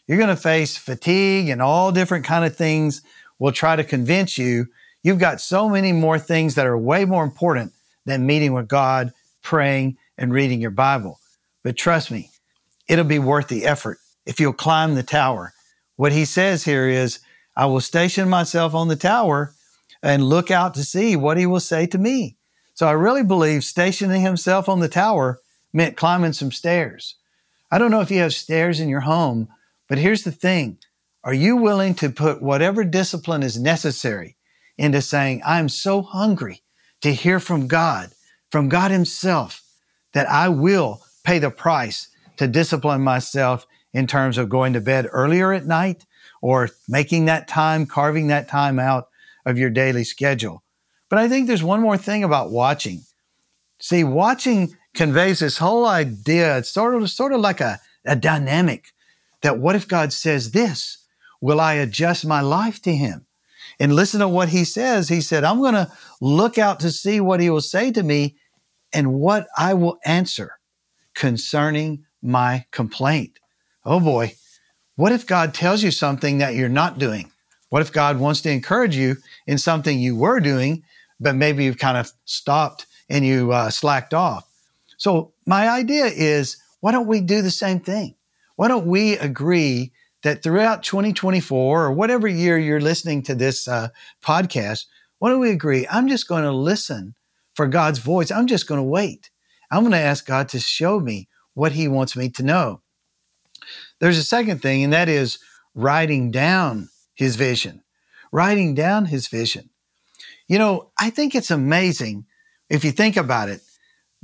You're 0.06 0.18
going 0.18 0.30
to 0.30 0.36
face 0.36 0.76
fatigue 0.76 1.48
and 1.48 1.60
all 1.60 1.92
different 1.92 2.24
kind 2.24 2.44
of 2.44 2.56
things 2.56 3.02
will 3.38 3.52
try 3.52 3.76
to 3.76 3.84
convince 3.84 4.38
you 4.38 4.68
you've 5.02 5.18
got 5.18 5.40
so 5.40 5.68
many 5.68 5.92
more 5.92 6.18
things 6.18 6.54
that 6.56 6.66
are 6.66 6.78
way 6.78 7.04
more 7.04 7.24
important 7.24 7.72
than 8.04 8.26
meeting 8.26 8.52
with 8.52 8.68
God, 8.68 9.12
praying, 9.42 9.96
and 10.18 10.32
reading 10.32 10.60
your 10.60 10.70
Bible. 10.70 11.20
But 11.62 11.76
trust 11.76 12.10
me, 12.10 12.30
it'll 12.88 13.04
be 13.04 13.18
worth 13.18 13.48
the 13.48 13.66
effort 13.66 13.98
if 14.24 14.40
you'll 14.40 14.52
climb 14.52 14.94
the 14.94 15.02
tower. 15.02 15.52
What 15.96 16.12
he 16.12 16.24
says 16.24 16.64
here 16.64 16.88
is, 16.88 17.20
I 17.56 17.66
will 17.66 17.80
station 17.80 18.28
myself 18.28 18.74
on 18.74 18.88
the 18.88 18.96
tower 18.96 19.54
and 20.02 20.24
look 20.24 20.50
out 20.50 20.74
to 20.74 20.84
see 20.84 21.16
what 21.16 21.38
he 21.38 21.46
will 21.46 21.60
say 21.60 21.86
to 21.86 21.98
me. 21.98 22.36
So 22.74 22.86
I 22.86 22.92
really 22.92 23.22
believe 23.22 23.64
stationing 23.64 24.20
himself 24.20 24.68
on 24.68 24.80
the 24.80 24.88
tower 24.88 25.40
meant 25.72 25.96
climbing 25.96 26.34
some 26.34 26.52
stairs. 26.52 27.14
I 27.70 27.78
don't 27.78 27.90
know 27.90 28.00
if 28.00 28.10
you 28.10 28.18
have 28.20 28.34
stairs 28.34 28.80
in 28.80 28.88
your 28.88 29.00
home, 29.00 29.48
but 29.88 29.98
here's 29.98 30.22
the 30.22 30.32
thing. 30.32 30.78
Are 31.24 31.34
you 31.34 31.56
willing 31.56 31.94
to 31.96 32.10
put 32.10 32.40
whatever 32.40 32.84
discipline 32.84 33.42
is 33.42 33.58
necessary 33.58 34.36
into 34.78 35.02
saying, 35.02 35.42
I'm 35.44 35.68
so 35.68 36.02
hungry 36.02 36.62
to 37.00 37.12
hear 37.12 37.40
from 37.40 37.66
God, 37.66 38.10
from 38.50 38.68
God 38.68 38.92
Himself, 38.92 39.62
that 40.12 40.28
I 40.28 40.48
will 40.48 41.02
pay 41.24 41.40
the 41.40 41.50
price 41.50 42.08
to 42.36 42.46
discipline 42.46 43.00
myself 43.00 43.66
in 43.92 44.06
terms 44.06 44.38
of 44.38 44.48
going 44.48 44.72
to 44.74 44.80
bed 44.80 45.08
earlier 45.10 45.52
at 45.52 45.66
night 45.66 46.06
or 46.40 46.70
making 46.88 47.24
that 47.24 47.48
time, 47.48 47.86
carving 47.86 48.28
that 48.28 48.48
time 48.48 48.78
out 48.78 49.08
of 49.44 49.58
your 49.58 49.70
daily 49.70 50.04
schedule. 50.04 50.62
But 51.08 51.18
I 51.18 51.28
think 51.28 51.46
there's 51.46 51.62
one 51.62 51.80
more 51.80 51.98
thing 51.98 52.22
about 52.22 52.50
watching. 52.50 53.02
See, 53.80 54.04
watching 54.04 54.76
conveys 54.96 55.40
this 55.40 55.58
whole 55.58 55.86
idea. 55.86 56.58
It's 56.58 56.70
sort 56.70 56.94
of, 56.94 57.08
sort 57.10 57.32
of 57.32 57.40
like 57.40 57.60
a, 57.60 57.80
a 58.04 58.16
dynamic 58.16 58.92
that 59.42 59.58
what 59.58 59.76
if 59.76 59.86
God 59.86 60.12
says 60.12 60.50
this? 60.50 60.98
Will 61.40 61.60
I 61.60 61.74
adjust 61.74 62.26
my 62.26 62.40
life 62.40 62.80
to 62.82 62.94
Him? 62.94 63.26
And 63.78 63.94
listen 63.94 64.20
to 64.20 64.28
what 64.28 64.48
He 64.48 64.64
says. 64.64 65.08
He 65.08 65.20
said, 65.20 65.44
I'm 65.44 65.60
going 65.60 65.74
to 65.74 65.92
look 66.20 66.58
out 66.58 66.80
to 66.80 66.90
see 66.90 67.20
what 67.20 67.40
He 67.40 67.50
will 67.50 67.60
say 67.60 67.92
to 67.92 68.02
me 68.02 68.36
and 68.92 69.14
what 69.14 69.46
I 69.56 69.74
will 69.74 69.98
answer 70.04 70.58
concerning 71.14 72.04
my 72.22 72.64
complaint. 72.70 73.38
Oh 73.84 74.00
boy, 74.00 74.34
what 74.96 75.12
if 75.12 75.26
God 75.26 75.54
tells 75.54 75.82
you 75.82 75.90
something 75.90 76.38
that 76.38 76.54
you're 76.54 76.68
not 76.68 76.98
doing? 76.98 77.30
What 77.68 77.82
if 77.82 77.92
God 77.92 78.18
wants 78.18 78.40
to 78.42 78.50
encourage 78.50 78.96
you 78.96 79.16
in 79.46 79.58
something 79.58 79.98
you 79.98 80.16
were 80.16 80.40
doing, 80.40 80.82
but 81.20 81.34
maybe 81.34 81.64
you've 81.64 81.78
kind 81.78 81.98
of 81.98 82.12
stopped 82.24 82.86
and 83.10 83.24
you 83.24 83.52
uh, 83.52 83.70
slacked 83.70 84.14
off? 84.14 84.48
So, 84.96 85.32
my 85.46 85.68
idea 85.68 86.06
is 86.06 86.56
why 86.80 86.92
don't 86.92 87.06
we 87.06 87.20
do 87.20 87.42
the 87.42 87.50
same 87.50 87.80
thing? 87.80 88.14
Why 88.56 88.68
don't 88.68 88.86
we 88.86 89.16
agree 89.18 89.92
that 90.22 90.42
throughout 90.42 90.82
2024 90.82 91.84
or 91.84 91.92
whatever 91.92 92.26
year 92.26 92.58
you're 92.58 92.80
listening 92.80 93.22
to 93.24 93.34
this 93.34 93.68
uh, 93.68 93.88
podcast, 94.24 94.86
why 95.18 95.30
don't 95.30 95.40
we 95.40 95.50
agree? 95.50 95.86
I'm 95.90 96.08
just 96.08 96.28
going 96.28 96.44
to 96.44 96.52
listen 96.52 97.14
for 97.54 97.66
God's 97.66 97.98
voice. 97.98 98.30
I'm 98.30 98.46
just 98.46 98.66
going 98.66 98.80
to 98.80 98.84
wait. 98.84 99.30
I'm 99.70 99.80
going 99.80 99.92
to 99.92 99.98
ask 99.98 100.26
God 100.26 100.48
to 100.50 100.58
show 100.58 101.00
me 101.00 101.28
what 101.54 101.72
He 101.72 101.88
wants 101.88 102.16
me 102.16 102.28
to 102.30 102.42
know. 102.42 102.80
There's 103.98 104.18
a 104.18 104.24
second 104.24 104.62
thing, 104.62 104.84
and 104.84 104.92
that 104.92 105.08
is 105.08 105.38
writing 105.74 106.30
down 106.30 106.88
his 107.14 107.36
vision, 107.36 107.82
writing 108.32 108.74
down 108.74 109.06
his 109.06 109.28
vision. 109.28 109.70
You 110.48 110.58
know, 110.58 110.90
I 110.98 111.10
think 111.10 111.34
it's 111.34 111.50
amazing 111.50 112.26
if 112.68 112.84
you 112.84 112.92
think 112.92 113.16
about 113.16 113.48
it 113.48 113.60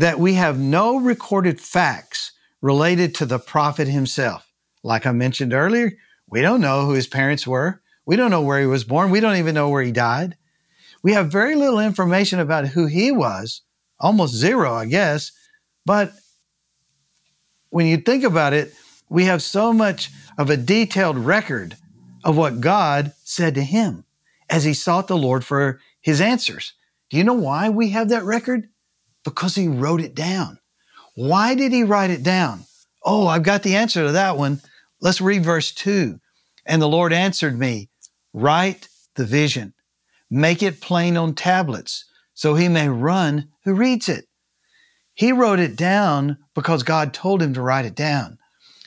that 0.02 0.18
we 0.18 0.34
have 0.34 0.58
no 0.58 0.96
recorded 0.96 1.60
facts 1.60 2.32
related 2.60 3.14
to 3.14 3.24
the 3.24 3.38
prophet 3.38 3.86
himself. 3.86 4.52
Like 4.82 5.06
I 5.06 5.12
mentioned 5.12 5.52
earlier, 5.52 5.92
we 6.28 6.40
don't 6.40 6.60
know 6.60 6.84
who 6.84 6.94
his 6.94 7.06
parents 7.06 7.46
were. 7.46 7.80
We 8.04 8.16
don't 8.16 8.32
know 8.32 8.42
where 8.42 8.58
he 8.58 8.66
was 8.66 8.82
born. 8.82 9.12
We 9.12 9.20
don't 9.20 9.36
even 9.36 9.54
know 9.54 9.68
where 9.68 9.84
he 9.84 9.92
died. 9.92 10.36
We 11.04 11.12
have 11.12 11.30
very 11.30 11.54
little 11.54 11.78
information 11.78 12.40
about 12.40 12.66
who 12.66 12.86
he 12.86 13.12
was, 13.12 13.60
almost 14.00 14.34
zero, 14.34 14.74
I 14.74 14.86
guess. 14.86 15.30
But 15.86 16.12
when 17.70 17.86
you 17.86 17.98
think 17.98 18.24
about 18.24 18.54
it, 18.54 18.74
we 19.08 19.26
have 19.26 19.40
so 19.40 19.72
much 19.72 20.10
of 20.36 20.50
a 20.50 20.56
detailed 20.56 21.16
record 21.16 21.76
of 22.24 22.36
what 22.36 22.60
God 22.60 23.12
said 23.22 23.54
to 23.54 23.62
him 23.62 24.04
as 24.50 24.64
he 24.64 24.74
sought 24.74 25.06
the 25.06 25.16
Lord 25.16 25.44
for 25.44 25.78
his 26.00 26.20
answers. 26.20 26.72
Do 27.08 27.18
you 27.18 27.22
know 27.22 27.34
why 27.34 27.68
we 27.68 27.90
have 27.90 28.08
that 28.08 28.24
record? 28.24 28.68
Because 29.24 29.54
he 29.54 29.68
wrote 29.68 30.00
it 30.00 30.14
down. 30.14 30.58
Why 31.14 31.54
did 31.54 31.72
he 31.72 31.84
write 31.84 32.10
it 32.10 32.22
down? 32.22 32.64
Oh, 33.04 33.26
I've 33.26 33.42
got 33.42 33.62
the 33.62 33.76
answer 33.76 34.06
to 34.06 34.12
that 34.12 34.36
one. 34.36 34.60
Let's 35.00 35.20
read 35.20 35.44
verse 35.44 35.72
2. 35.72 36.18
And 36.64 36.80
the 36.80 36.88
Lord 36.88 37.12
answered 37.12 37.58
me, 37.58 37.88
Write 38.32 38.88
the 39.16 39.26
vision, 39.26 39.74
make 40.30 40.62
it 40.62 40.80
plain 40.80 41.16
on 41.16 41.34
tablets, 41.34 42.06
so 42.34 42.54
he 42.54 42.68
may 42.68 42.88
run 42.88 43.48
who 43.64 43.74
reads 43.74 44.08
it. 44.08 44.26
He 45.14 45.32
wrote 45.32 45.58
it 45.58 45.76
down 45.76 46.38
because 46.54 46.82
God 46.82 47.12
told 47.12 47.42
him 47.42 47.52
to 47.54 47.62
write 47.62 47.84
it 47.84 47.94
down. 47.94 48.38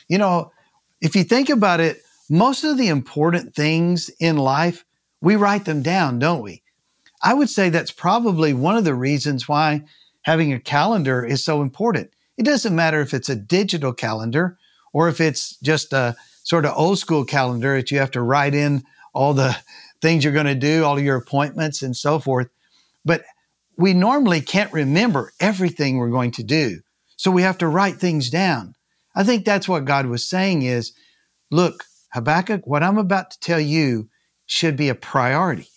You 0.07 0.17
know, 0.17 0.51
if 1.01 1.15
you 1.15 1.23
think 1.23 1.49
about 1.49 1.79
it, 1.79 1.97
most 2.29 2.63
of 2.63 2.77
the 2.77 2.87
important 2.87 3.53
things 3.53 4.09
in 4.19 4.37
life, 4.37 4.83
we 5.21 5.35
write 5.35 5.65
them 5.65 5.83
down, 5.83 6.17
don't 6.17 6.41
we? 6.41 6.63
I 7.21 7.33
would 7.33 7.49
say 7.49 7.69
that's 7.69 7.91
probably 7.91 8.53
one 8.53 8.77
of 8.77 8.83
the 8.83 8.95
reasons 8.95 9.47
why 9.47 9.83
having 10.25 10.51
a 10.51 10.59
calendar 10.59 11.23
is 11.23 11.45
so 11.45 11.61
important. 11.61 12.09
It 12.35 12.45
doesn't 12.45 12.75
matter 12.75 12.99
if 12.99 13.13
it's 13.13 13.29
a 13.29 13.35
digital 13.35 13.93
calendar 13.93 14.57
or 14.91 15.07
if 15.07 15.21
it's 15.21 15.55
just 15.57 15.93
a 15.93 16.15
sort 16.43 16.65
of 16.65 16.73
old 16.75 16.97
school 16.97 17.23
calendar 17.23 17.77
that 17.77 17.91
you 17.91 17.99
have 17.99 18.09
to 18.11 18.23
write 18.23 18.55
in 18.55 18.83
all 19.13 19.35
the 19.35 19.55
things 20.01 20.23
you're 20.23 20.33
going 20.33 20.47
to 20.47 20.55
do, 20.55 20.83
all 20.83 20.99
your 20.99 21.15
appointments 21.15 21.83
and 21.83 21.95
so 21.95 22.17
forth. 22.17 22.49
But 23.05 23.23
we 23.77 23.93
normally 23.93 24.41
can't 24.41 24.73
remember 24.73 25.31
everything 25.39 25.97
we're 25.97 26.09
going 26.09 26.31
to 26.31 26.43
do. 26.43 26.79
So 27.17 27.29
we 27.29 27.43
have 27.43 27.59
to 27.59 27.67
write 27.67 27.97
things 27.97 28.31
down. 28.31 28.73
I 29.15 29.23
think 29.23 29.45
that's 29.45 29.67
what 29.69 29.85
God 29.85 30.07
was 30.07 30.27
saying 30.27 30.63
is, 30.63 30.91
look, 31.51 31.85
Habakkuk, 32.13 32.65
what 32.65 32.81
I'm 32.81 32.97
about 32.97 33.29
to 33.31 33.39
tell 33.39 33.59
you 33.59 34.09
should 34.47 34.75
be 34.75 34.89
a 34.89 34.95
priority. 34.95 35.67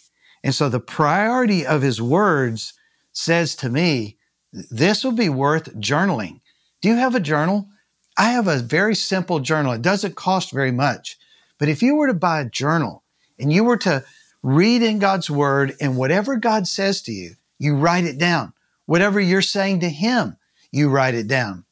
And 0.42 0.54
so 0.54 0.70
the 0.70 0.80
priority 0.80 1.66
of 1.66 1.82
his 1.82 2.00
words 2.00 2.72
says 3.12 3.54
to 3.56 3.68
me, 3.68 4.17
this 4.52 5.04
will 5.04 5.12
be 5.12 5.28
worth 5.28 5.74
journaling. 5.76 6.40
Do 6.80 6.88
you 6.88 6.96
have 6.96 7.14
a 7.14 7.20
journal? 7.20 7.68
I 8.16 8.30
have 8.30 8.48
a 8.48 8.58
very 8.58 8.94
simple 8.94 9.40
journal. 9.40 9.72
It 9.72 9.82
doesn't 9.82 10.16
cost 10.16 10.52
very 10.52 10.72
much. 10.72 11.18
But 11.58 11.68
if 11.68 11.82
you 11.82 11.96
were 11.96 12.06
to 12.06 12.14
buy 12.14 12.40
a 12.40 12.48
journal 12.48 13.02
and 13.38 13.52
you 13.52 13.64
were 13.64 13.76
to 13.78 14.04
read 14.42 14.82
in 14.82 14.98
God's 14.98 15.30
word 15.30 15.74
and 15.80 15.96
whatever 15.96 16.36
God 16.36 16.66
says 16.66 17.02
to 17.02 17.12
you, 17.12 17.34
you 17.58 17.76
write 17.76 18.04
it 18.04 18.18
down. 18.18 18.52
Whatever 18.86 19.20
you're 19.20 19.42
saying 19.42 19.80
to 19.80 19.88
Him, 19.88 20.36
you 20.72 20.88
write 20.88 21.14
it 21.14 21.28
down. 21.28 21.64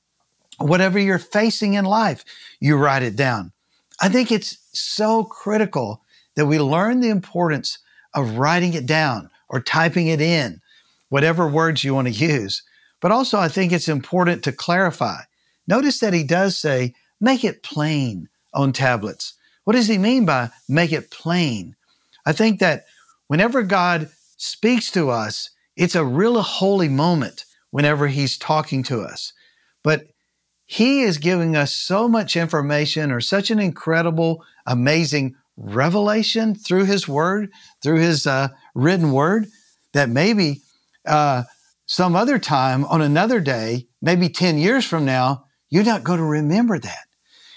Whatever 0.58 0.98
you're 0.98 1.18
facing 1.18 1.74
in 1.74 1.84
life, 1.84 2.24
you 2.60 2.76
write 2.76 3.02
it 3.02 3.16
down. 3.16 3.52
I 4.00 4.08
think 4.08 4.30
it's 4.30 4.58
so 4.72 5.24
critical 5.24 6.02
that 6.34 6.46
we 6.46 6.58
learn 6.58 7.00
the 7.00 7.08
importance 7.08 7.78
of 8.14 8.38
writing 8.38 8.74
it 8.74 8.86
down 8.86 9.30
or 9.48 9.60
typing 9.60 10.08
it 10.08 10.20
in, 10.20 10.60
whatever 11.08 11.48
words 11.48 11.84
you 11.84 11.94
want 11.94 12.08
to 12.08 12.12
use. 12.12 12.62
But 13.00 13.12
also, 13.12 13.38
I 13.38 13.48
think 13.48 13.72
it's 13.72 13.88
important 13.88 14.42
to 14.44 14.52
clarify. 14.52 15.20
Notice 15.66 16.00
that 16.00 16.14
he 16.14 16.24
does 16.24 16.56
say, 16.56 16.94
make 17.20 17.44
it 17.44 17.62
plain 17.62 18.28
on 18.54 18.72
tablets. 18.72 19.34
What 19.64 19.74
does 19.74 19.88
he 19.88 19.98
mean 19.98 20.24
by 20.24 20.50
make 20.68 20.92
it 20.92 21.10
plain? 21.10 21.76
I 22.24 22.32
think 22.32 22.60
that 22.60 22.86
whenever 23.26 23.62
God 23.62 24.08
speaks 24.36 24.90
to 24.92 25.10
us, 25.10 25.50
it's 25.76 25.94
a 25.94 26.04
real 26.04 26.40
holy 26.40 26.88
moment 26.88 27.44
whenever 27.70 28.06
he's 28.06 28.38
talking 28.38 28.82
to 28.84 29.00
us. 29.00 29.32
But 29.82 30.06
he 30.64 31.02
is 31.02 31.18
giving 31.18 31.54
us 31.54 31.72
so 31.72 32.08
much 32.08 32.36
information 32.36 33.12
or 33.12 33.20
such 33.20 33.50
an 33.50 33.60
incredible, 33.60 34.44
amazing 34.66 35.36
revelation 35.56 36.54
through 36.54 36.84
his 36.84 37.06
word, 37.06 37.50
through 37.82 37.98
his 37.98 38.26
uh, 38.26 38.48
written 38.74 39.12
word, 39.12 39.46
that 39.92 40.08
maybe 40.08 40.62
uh, 41.06 41.44
some 41.86 42.16
other 42.16 42.38
time 42.38 42.84
on 42.86 43.00
another 43.00 43.40
day, 43.40 43.86
maybe 44.02 44.28
10 44.28 44.58
years 44.58 44.84
from 44.84 45.04
now, 45.04 45.44
you're 45.70 45.84
not 45.84 46.04
going 46.04 46.18
to 46.18 46.24
remember 46.24 46.78
that. 46.78 47.06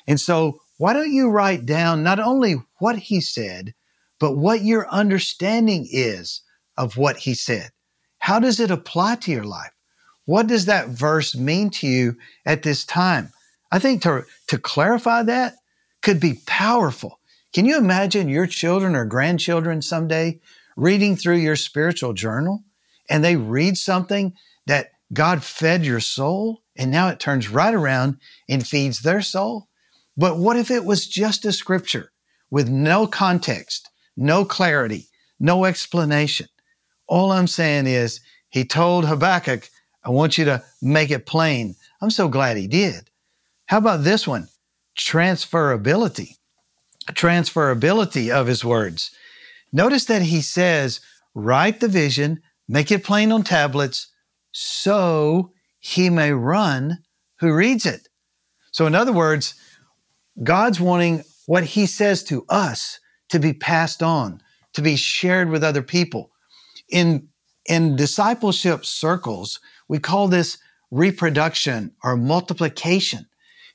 And 0.08 0.20
so, 0.20 0.60
why 0.78 0.94
don't 0.94 1.12
you 1.12 1.30
write 1.30 1.66
down 1.66 2.04
not 2.04 2.20
only 2.20 2.56
what 2.78 2.98
he 2.98 3.20
said, 3.20 3.74
but 4.20 4.38
what 4.38 4.64
your 4.64 4.90
understanding 4.90 5.88
is 5.92 6.42
of 6.78 6.96
what 6.96 7.18
he 7.18 7.34
said? 7.34 7.72
How 8.20 8.40
does 8.40 8.60
it 8.60 8.72
apply 8.72 9.16
to 9.16 9.32
your 9.32 9.44
life? 9.44 9.72
What 10.26 10.48
does 10.48 10.66
that 10.66 10.90
verse 10.90 11.36
mean 11.36 11.70
to 11.72 11.88
you 11.88 12.16
at 12.46 12.64
this 12.64 12.86
time? 12.86 13.32
I 13.72 13.80
think 13.80 14.02
to, 14.04 14.24
to 14.48 14.58
clarify 14.58 15.24
that 15.24 15.56
could 16.02 16.20
be 16.20 16.40
powerful. 16.46 17.20
Can 17.54 17.66
you 17.66 17.78
imagine 17.78 18.30
your 18.30 18.46
children 18.46 18.96
or 18.96 19.06
grandchildren 19.06 19.82
someday 19.82 20.40
reading 20.78 21.16
through 21.16 21.38
your 21.38 21.56
spiritual 21.56 22.14
journal 22.14 22.64
and 23.10 23.24
they 23.24 23.36
read 23.36 23.78
something 23.78 24.34
that 24.68 24.92
God 25.12 25.44
fed 25.44 25.86
your 25.86 26.00
soul 26.00 26.64
and 26.76 26.92
now 26.92 27.10
it 27.10 27.20
turns 27.20 27.50
right 27.50 27.74
around 27.74 28.18
and 28.48 28.66
feeds 28.66 29.00
their 29.00 29.22
soul? 29.22 29.68
But 30.16 30.38
what 30.38 30.58
if 30.58 30.70
it 30.70 30.86
was 30.86 31.08
just 31.08 31.46
a 31.46 31.52
scripture 31.52 32.12
with 32.52 32.70
no 32.70 33.08
context, 33.08 33.90
no 34.16 34.46
clarity, 34.46 35.08
no 35.40 35.66
explanation? 35.66 36.48
All 37.08 37.32
I'm 37.32 37.48
saying 37.48 37.88
is, 37.88 38.20
he 38.50 38.66
told 38.66 39.06
Habakkuk, 39.06 39.70
I 40.04 40.10
want 40.10 40.38
you 40.38 40.46
to 40.46 40.64
make 40.82 41.12
it 41.12 41.26
plain. 41.26 41.76
I'm 42.02 42.12
so 42.12 42.28
glad 42.28 42.58
he 42.58 42.68
did. 42.68 43.10
How 43.68 43.78
about 43.78 44.04
this 44.04 44.28
one? 44.28 44.48
Transferability. 44.98 46.38
Transferability 47.12 48.30
of 48.30 48.48
his 48.48 48.66
words. 48.66 49.12
Notice 49.72 50.06
that 50.06 50.24
he 50.24 50.42
says, 50.42 51.00
write 51.36 51.80
the 51.80 51.88
vision, 51.88 52.42
make 52.70 52.92
it 52.92 53.04
plain 53.04 53.34
on 53.34 53.44
tablets, 53.44 54.08
so 54.54 55.52
he 55.80 56.10
may 56.10 56.32
run 56.32 57.00
who 57.40 57.54
reads 57.54 57.86
it. 57.86 58.08
So, 58.72 58.86
in 58.86 58.96
other 58.96 59.12
words, 59.12 59.56
God's 60.42 60.80
wanting 60.80 61.24
what 61.48 61.66
he 61.66 61.86
says 61.86 62.24
to 62.26 62.46
us 62.48 63.00
to 63.30 63.40
be 63.40 63.52
passed 63.52 64.02
on, 64.02 64.42
to 64.74 64.82
be 64.82 64.96
shared 64.96 65.50
with 65.50 65.64
other 65.64 65.82
people 65.82 66.32
in 66.90 67.28
in 67.66 67.96
discipleship 67.96 68.84
circles, 68.84 69.60
we 69.88 70.00
call 70.00 70.28
this 70.28 70.58
reproduction 70.92 71.92
or 72.04 72.18
multiplication. 72.18 73.28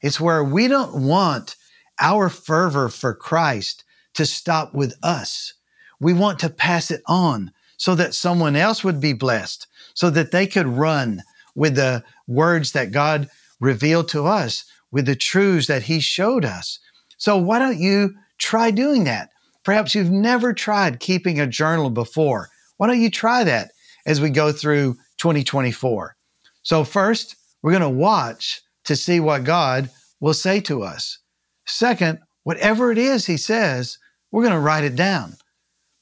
It's 0.02 0.20
where 0.20 0.42
we 0.42 0.66
don't 0.66 1.06
want 1.06 1.54
our 2.00 2.28
fervor 2.28 2.88
for 2.88 3.14
Christ 3.14 3.84
to 4.14 4.26
stop 4.26 4.74
with 4.74 4.94
us. 5.02 5.54
We 6.00 6.12
want 6.12 6.40
to 6.40 6.50
pass 6.50 6.90
it 6.90 7.02
on 7.06 7.52
so 7.76 7.94
that 7.94 8.14
someone 8.14 8.56
else 8.56 8.84
would 8.84 9.00
be 9.00 9.12
blessed, 9.12 9.66
so 9.94 10.10
that 10.10 10.30
they 10.30 10.46
could 10.46 10.66
run 10.66 11.22
with 11.54 11.76
the 11.76 12.02
words 12.26 12.72
that 12.72 12.92
God 12.92 13.28
revealed 13.60 14.08
to 14.08 14.26
us, 14.26 14.64
with 14.90 15.06
the 15.06 15.16
truths 15.16 15.66
that 15.66 15.84
He 15.84 16.00
showed 16.00 16.44
us. 16.44 16.78
So 17.16 17.36
why 17.36 17.58
don't 17.58 17.78
you 17.78 18.14
try 18.38 18.70
doing 18.70 19.04
that? 19.04 19.30
Perhaps 19.64 19.94
you've 19.94 20.10
never 20.10 20.52
tried 20.52 21.00
keeping 21.00 21.40
a 21.40 21.46
journal 21.46 21.90
before. 21.90 22.50
Why 22.76 22.86
don't 22.86 23.00
you 23.00 23.10
try 23.10 23.44
that 23.44 23.70
as 24.06 24.20
we 24.20 24.30
go 24.30 24.52
through 24.52 24.94
2024? 25.18 26.16
So, 26.62 26.84
first, 26.84 27.36
we're 27.62 27.70
going 27.70 27.82
to 27.82 27.88
watch 27.88 28.62
to 28.84 28.96
see 28.96 29.20
what 29.20 29.44
God 29.44 29.90
will 30.20 30.34
say 30.34 30.60
to 30.60 30.82
us. 30.82 31.18
Second, 31.66 32.18
whatever 32.42 32.92
it 32.92 32.98
is 32.98 33.26
He 33.26 33.36
says, 33.36 33.98
we're 34.30 34.42
going 34.42 34.54
to 34.54 34.60
write 34.60 34.84
it 34.84 34.96
down. 34.96 35.36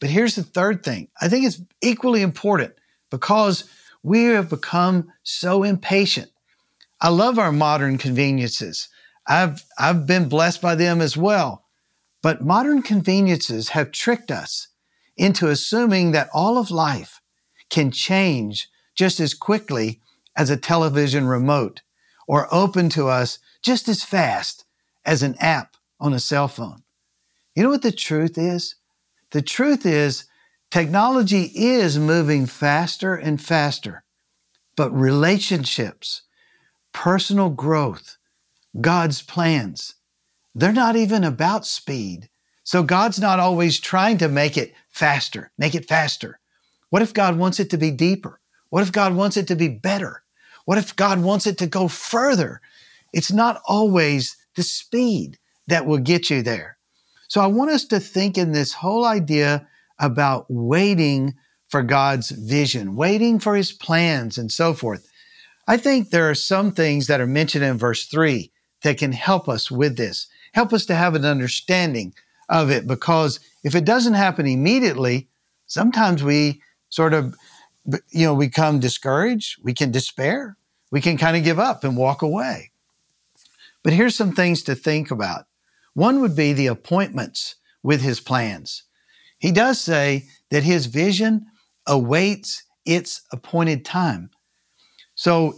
But 0.02 0.10
here's 0.10 0.34
the 0.34 0.42
third 0.42 0.82
thing 0.82 1.06
I 1.20 1.28
think 1.28 1.46
it's 1.46 1.62
equally 1.80 2.22
important 2.22 2.74
because 3.08 3.70
we 4.02 4.24
have 4.24 4.50
become 4.50 5.12
so 5.22 5.62
impatient. 5.62 6.28
I 7.00 7.08
love 7.08 7.38
our 7.38 7.52
modern 7.52 7.98
conveniences. 7.98 8.88
I've, 9.28 9.62
I've 9.78 10.04
been 10.04 10.28
blessed 10.28 10.60
by 10.60 10.74
them 10.74 11.00
as 11.00 11.16
well. 11.16 11.66
But 12.20 12.44
modern 12.44 12.82
conveniences 12.82 13.68
have 13.68 13.92
tricked 13.92 14.32
us 14.32 14.66
into 15.16 15.48
assuming 15.48 16.10
that 16.10 16.30
all 16.34 16.58
of 16.58 16.72
life 16.72 17.20
can 17.70 17.92
change 17.92 18.68
just 18.96 19.20
as 19.20 19.34
quickly 19.34 20.00
as 20.34 20.50
a 20.50 20.56
television 20.56 21.28
remote 21.28 21.82
or 22.26 22.52
open 22.52 22.88
to 22.88 23.06
us 23.06 23.38
just 23.62 23.88
as 23.88 24.02
fast 24.02 24.64
as 25.04 25.22
an 25.22 25.36
app 25.38 25.76
on 26.00 26.12
a 26.12 26.18
cell 26.18 26.48
phone. 26.48 26.82
You 27.54 27.62
know 27.62 27.70
what 27.70 27.82
the 27.82 27.92
truth 27.92 28.36
is? 28.36 28.74
The 29.32 29.42
truth 29.42 29.86
is 29.86 30.26
technology 30.70 31.50
is 31.54 31.98
moving 31.98 32.44
faster 32.44 33.14
and 33.14 33.40
faster, 33.40 34.04
but 34.76 34.90
relationships, 34.92 36.22
personal 36.92 37.48
growth, 37.48 38.18
God's 38.78 39.22
plans, 39.22 39.94
they're 40.54 40.70
not 40.70 40.96
even 40.96 41.24
about 41.24 41.66
speed. 41.66 42.28
So 42.62 42.82
God's 42.82 43.18
not 43.18 43.40
always 43.40 43.80
trying 43.80 44.18
to 44.18 44.28
make 44.28 44.58
it 44.58 44.74
faster, 44.90 45.50
make 45.56 45.74
it 45.74 45.88
faster. 45.88 46.38
What 46.90 47.00
if 47.00 47.14
God 47.14 47.38
wants 47.38 47.58
it 47.58 47.70
to 47.70 47.78
be 47.78 47.90
deeper? 47.90 48.38
What 48.68 48.82
if 48.82 48.92
God 48.92 49.14
wants 49.14 49.38
it 49.38 49.48
to 49.48 49.56
be 49.56 49.68
better? 49.68 50.24
What 50.66 50.76
if 50.76 50.94
God 50.94 51.22
wants 51.22 51.46
it 51.46 51.56
to 51.58 51.66
go 51.66 51.88
further? 51.88 52.60
It's 53.14 53.32
not 53.32 53.62
always 53.66 54.36
the 54.56 54.62
speed 54.62 55.38
that 55.68 55.86
will 55.86 55.98
get 55.98 56.28
you 56.28 56.42
there. 56.42 56.76
So 57.32 57.40
I 57.40 57.46
want 57.46 57.70
us 57.70 57.86
to 57.86 57.98
think 57.98 58.36
in 58.36 58.52
this 58.52 58.74
whole 58.74 59.06
idea 59.06 59.66
about 59.98 60.44
waiting 60.50 61.32
for 61.70 61.82
God's 61.82 62.28
vision, 62.28 62.94
waiting 62.94 63.38
for 63.38 63.56
his 63.56 63.72
plans 63.72 64.36
and 64.36 64.52
so 64.52 64.74
forth. 64.74 65.10
I 65.66 65.78
think 65.78 66.10
there 66.10 66.28
are 66.28 66.34
some 66.34 66.72
things 66.72 67.06
that 67.06 67.22
are 67.22 67.26
mentioned 67.26 67.64
in 67.64 67.78
verse 67.78 68.04
three 68.04 68.52
that 68.82 68.98
can 68.98 69.12
help 69.12 69.48
us 69.48 69.70
with 69.70 69.96
this, 69.96 70.26
help 70.52 70.74
us 70.74 70.84
to 70.84 70.94
have 70.94 71.14
an 71.14 71.24
understanding 71.24 72.12
of 72.50 72.70
it 72.70 72.86
because 72.86 73.40
if 73.64 73.74
it 73.74 73.86
doesn't 73.86 74.12
happen 74.12 74.46
immediately, 74.46 75.30
sometimes 75.64 76.22
we 76.22 76.60
sort 76.90 77.14
of, 77.14 77.34
you 78.10 78.26
know, 78.26 78.36
become 78.36 78.78
discouraged. 78.78 79.56
We 79.64 79.72
can 79.72 79.90
despair. 79.90 80.58
We 80.90 81.00
can 81.00 81.16
kind 81.16 81.38
of 81.38 81.44
give 81.44 81.58
up 81.58 81.82
and 81.82 81.96
walk 81.96 82.20
away. 82.20 82.72
But 83.82 83.94
here's 83.94 84.16
some 84.16 84.32
things 84.32 84.62
to 84.64 84.74
think 84.74 85.10
about. 85.10 85.46
One 85.94 86.20
would 86.20 86.34
be 86.34 86.52
the 86.52 86.68
appointments 86.68 87.56
with 87.82 88.00
his 88.00 88.20
plans. 88.20 88.84
He 89.38 89.52
does 89.52 89.80
say 89.80 90.26
that 90.50 90.62
his 90.62 90.86
vision 90.86 91.46
awaits 91.86 92.62
its 92.84 93.22
appointed 93.32 93.84
time. 93.84 94.30
So 95.14 95.54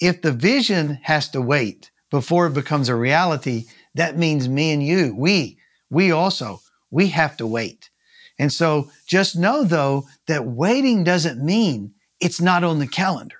if 0.00 0.22
the 0.22 0.32
vision 0.32 0.98
has 1.02 1.28
to 1.30 1.40
wait 1.40 1.90
before 2.10 2.46
it 2.46 2.54
becomes 2.54 2.88
a 2.88 2.96
reality, 2.96 3.64
that 3.94 4.18
means 4.18 4.48
me 4.48 4.72
and 4.72 4.84
you, 4.84 5.14
we 5.16 5.58
we 5.88 6.10
also, 6.10 6.60
we 6.90 7.08
have 7.08 7.36
to 7.36 7.46
wait. 7.46 7.90
And 8.38 8.52
so 8.52 8.90
just 9.06 9.36
know 9.36 9.64
though 9.64 10.04
that 10.26 10.46
waiting 10.46 11.04
doesn't 11.04 11.44
mean 11.44 11.94
it's 12.20 12.40
not 12.40 12.64
on 12.64 12.78
the 12.78 12.88
calendar. 12.88 13.36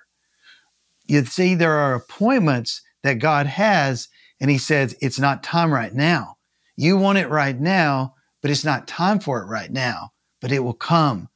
You 1.05 1.25
see, 1.25 1.55
there 1.55 1.73
are 1.73 1.95
appointments 1.95 2.81
that 3.03 3.15
God 3.15 3.45
has, 3.47 4.07
and 4.39 4.51
He 4.51 4.57
says, 4.57 4.95
it's 5.01 5.19
not 5.19 5.43
time 5.43 5.73
right 5.73 5.93
now. 5.93 6.36
You 6.77 6.95
want 6.95 7.17
it 7.17 7.27
right 7.27 7.59
now, 7.59 8.13
but 8.41 8.51
it's 8.51 8.63
not 8.63 8.87
time 8.87 9.19
for 9.19 9.41
it 9.41 9.47
right 9.47 9.71
now, 9.71 10.11
but 10.39 10.51
it 10.51 10.59
will 10.59 10.73
come. 10.73 11.27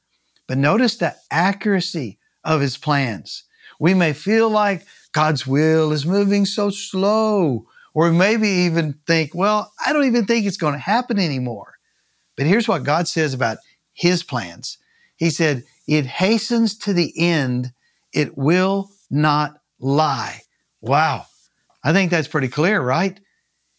But 0.46 0.56
notice 0.56 0.96
the 0.96 1.16
accuracy 1.30 2.18
of 2.44 2.60
his 2.60 2.78
plans. 2.78 3.44
We 3.80 3.92
may 3.92 4.12
feel 4.12 4.48
like 4.48 4.86
God's 5.12 5.46
will 5.46 5.92
is 5.92 6.06
moving 6.06 6.46
so 6.46 6.70
slow, 6.70 7.66
or 7.92 8.12
maybe 8.12 8.48
even 8.48 8.94
think, 9.06 9.34
well, 9.34 9.72
I 9.84 9.92
don't 9.92 10.06
even 10.06 10.24
think 10.24 10.46
it's 10.46 10.56
going 10.56 10.74
to 10.74 10.78
happen 10.78 11.18
anymore. 11.18 11.74
But 12.36 12.46
here's 12.46 12.68
what 12.68 12.84
God 12.84 13.08
says 13.08 13.34
about 13.34 13.58
his 13.92 14.22
plans. 14.22 14.78
He 15.16 15.28
said, 15.30 15.64
it 15.86 16.06
hastens 16.06 16.78
to 16.78 16.92
the 16.92 17.12
end, 17.18 17.72
it 18.14 18.38
will 18.38 18.90
not 19.10 19.58
lie. 19.80 20.42
Wow. 20.80 21.26
I 21.84 21.92
think 21.92 22.10
that's 22.10 22.28
pretty 22.28 22.48
clear, 22.48 22.80
right? 22.80 23.18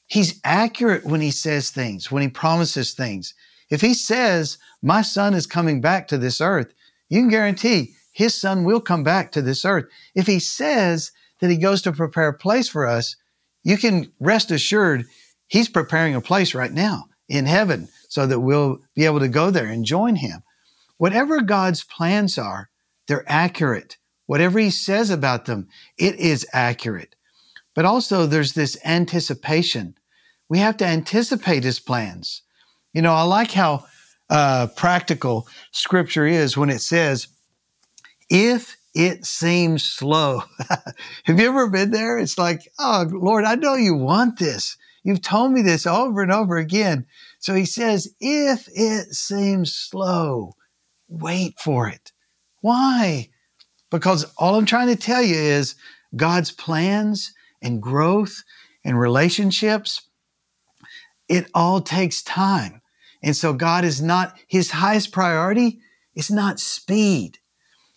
He's 0.07 0.39
accurate 0.43 1.05
when 1.05 1.21
he 1.21 1.31
says 1.31 1.69
things, 1.69 2.11
when 2.11 2.21
he 2.21 2.29
promises 2.29 2.93
things. 2.93 3.33
If 3.69 3.81
he 3.81 3.93
says, 3.93 4.57
My 4.81 5.01
son 5.01 5.33
is 5.33 5.47
coming 5.47 5.81
back 5.81 6.07
to 6.09 6.17
this 6.17 6.41
earth, 6.41 6.73
you 7.09 7.21
can 7.21 7.29
guarantee 7.29 7.95
his 8.11 8.39
son 8.39 8.63
will 8.63 8.79
come 8.79 9.03
back 9.03 9.31
to 9.31 9.41
this 9.41 9.65
earth. 9.65 9.85
If 10.15 10.27
he 10.27 10.39
says 10.39 11.11
that 11.41 11.49
he 11.49 11.57
goes 11.57 11.81
to 11.81 11.91
prepare 11.91 12.29
a 12.29 12.37
place 12.37 12.69
for 12.69 12.87
us, 12.87 13.15
you 13.63 13.77
can 13.77 14.11
rest 14.19 14.51
assured 14.51 15.05
he's 15.47 15.69
preparing 15.69 16.15
a 16.15 16.21
place 16.21 16.53
right 16.53 16.71
now 16.71 17.05
in 17.27 17.45
heaven 17.45 17.87
so 18.09 18.27
that 18.27 18.41
we'll 18.41 18.79
be 18.95 19.05
able 19.05 19.19
to 19.19 19.27
go 19.27 19.49
there 19.49 19.65
and 19.65 19.85
join 19.85 20.17
him. 20.17 20.43
Whatever 20.97 21.41
God's 21.41 21.83
plans 21.83 22.37
are, 22.37 22.69
they're 23.07 23.25
accurate. 23.27 23.97
Whatever 24.25 24.59
he 24.59 24.69
says 24.69 25.09
about 25.09 25.45
them, 25.45 25.67
it 25.97 26.15
is 26.15 26.45
accurate. 26.53 27.15
But 27.75 27.85
also, 27.85 28.25
there's 28.25 28.53
this 28.53 28.77
anticipation. 28.85 29.95
We 30.49 30.59
have 30.59 30.77
to 30.77 30.85
anticipate 30.85 31.63
his 31.63 31.79
plans. 31.79 32.43
You 32.93 33.01
know, 33.01 33.13
I 33.13 33.23
like 33.23 33.51
how 33.51 33.85
uh, 34.29 34.67
practical 34.75 35.47
scripture 35.71 36.25
is 36.25 36.55
when 36.55 36.69
it 36.69 36.81
says, 36.81 37.27
if 38.29 38.77
it 38.93 39.25
seems 39.25 39.83
slow. 39.83 40.43
have 41.23 41.39
you 41.39 41.47
ever 41.47 41.69
been 41.69 41.91
there? 41.91 42.19
It's 42.19 42.37
like, 42.37 42.61
oh, 42.79 43.05
Lord, 43.11 43.43
I 43.43 43.55
know 43.55 43.75
you 43.75 43.95
want 43.95 44.37
this. 44.37 44.77
You've 45.03 45.21
told 45.21 45.51
me 45.51 45.61
this 45.61 45.85
over 45.85 46.21
and 46.21 46.31
over 46.31 46.57
again. 46.57 47.05
So 47.39 47.53
he 47.53 47.65
says, 47.65 48.13
if 48.19 48.67
it 48.71 49.13
seems 49.13 49.73
slow, 49.73 50.53
wait 51.09 51.59
for 51.59 51.89
it. 51.89 52.11
Why? 52.61 53.29
Because 53.89 54.31
all 54.37 54.55
I'm 54.55 54.65
trying 54.65 54.87
to 54.87 54.95
tell 54.95 55.21
you 55.21 55.35
is 55.35 55.75
God's 56.15 56.51
plans 56.51 57.33
and 57.63 57.81
growth 57.81 58.43
and 58.85 58.99
relationships, 58.99 60.01
it 61.27 61.49
all 61.55 61.81
takes 61.81 62.21
time. 62.21 62.81
And 63.23 63.35
so 63.35 63.53
God 63.53 63.85
is 63.85 64.01
not, 64.01 64.37
his 64.47 64.71
highest 64.71 65.11
priority 65.11 65.79
is 66.13 66.29
not 66.29 66.59
speed. 66.59 67.39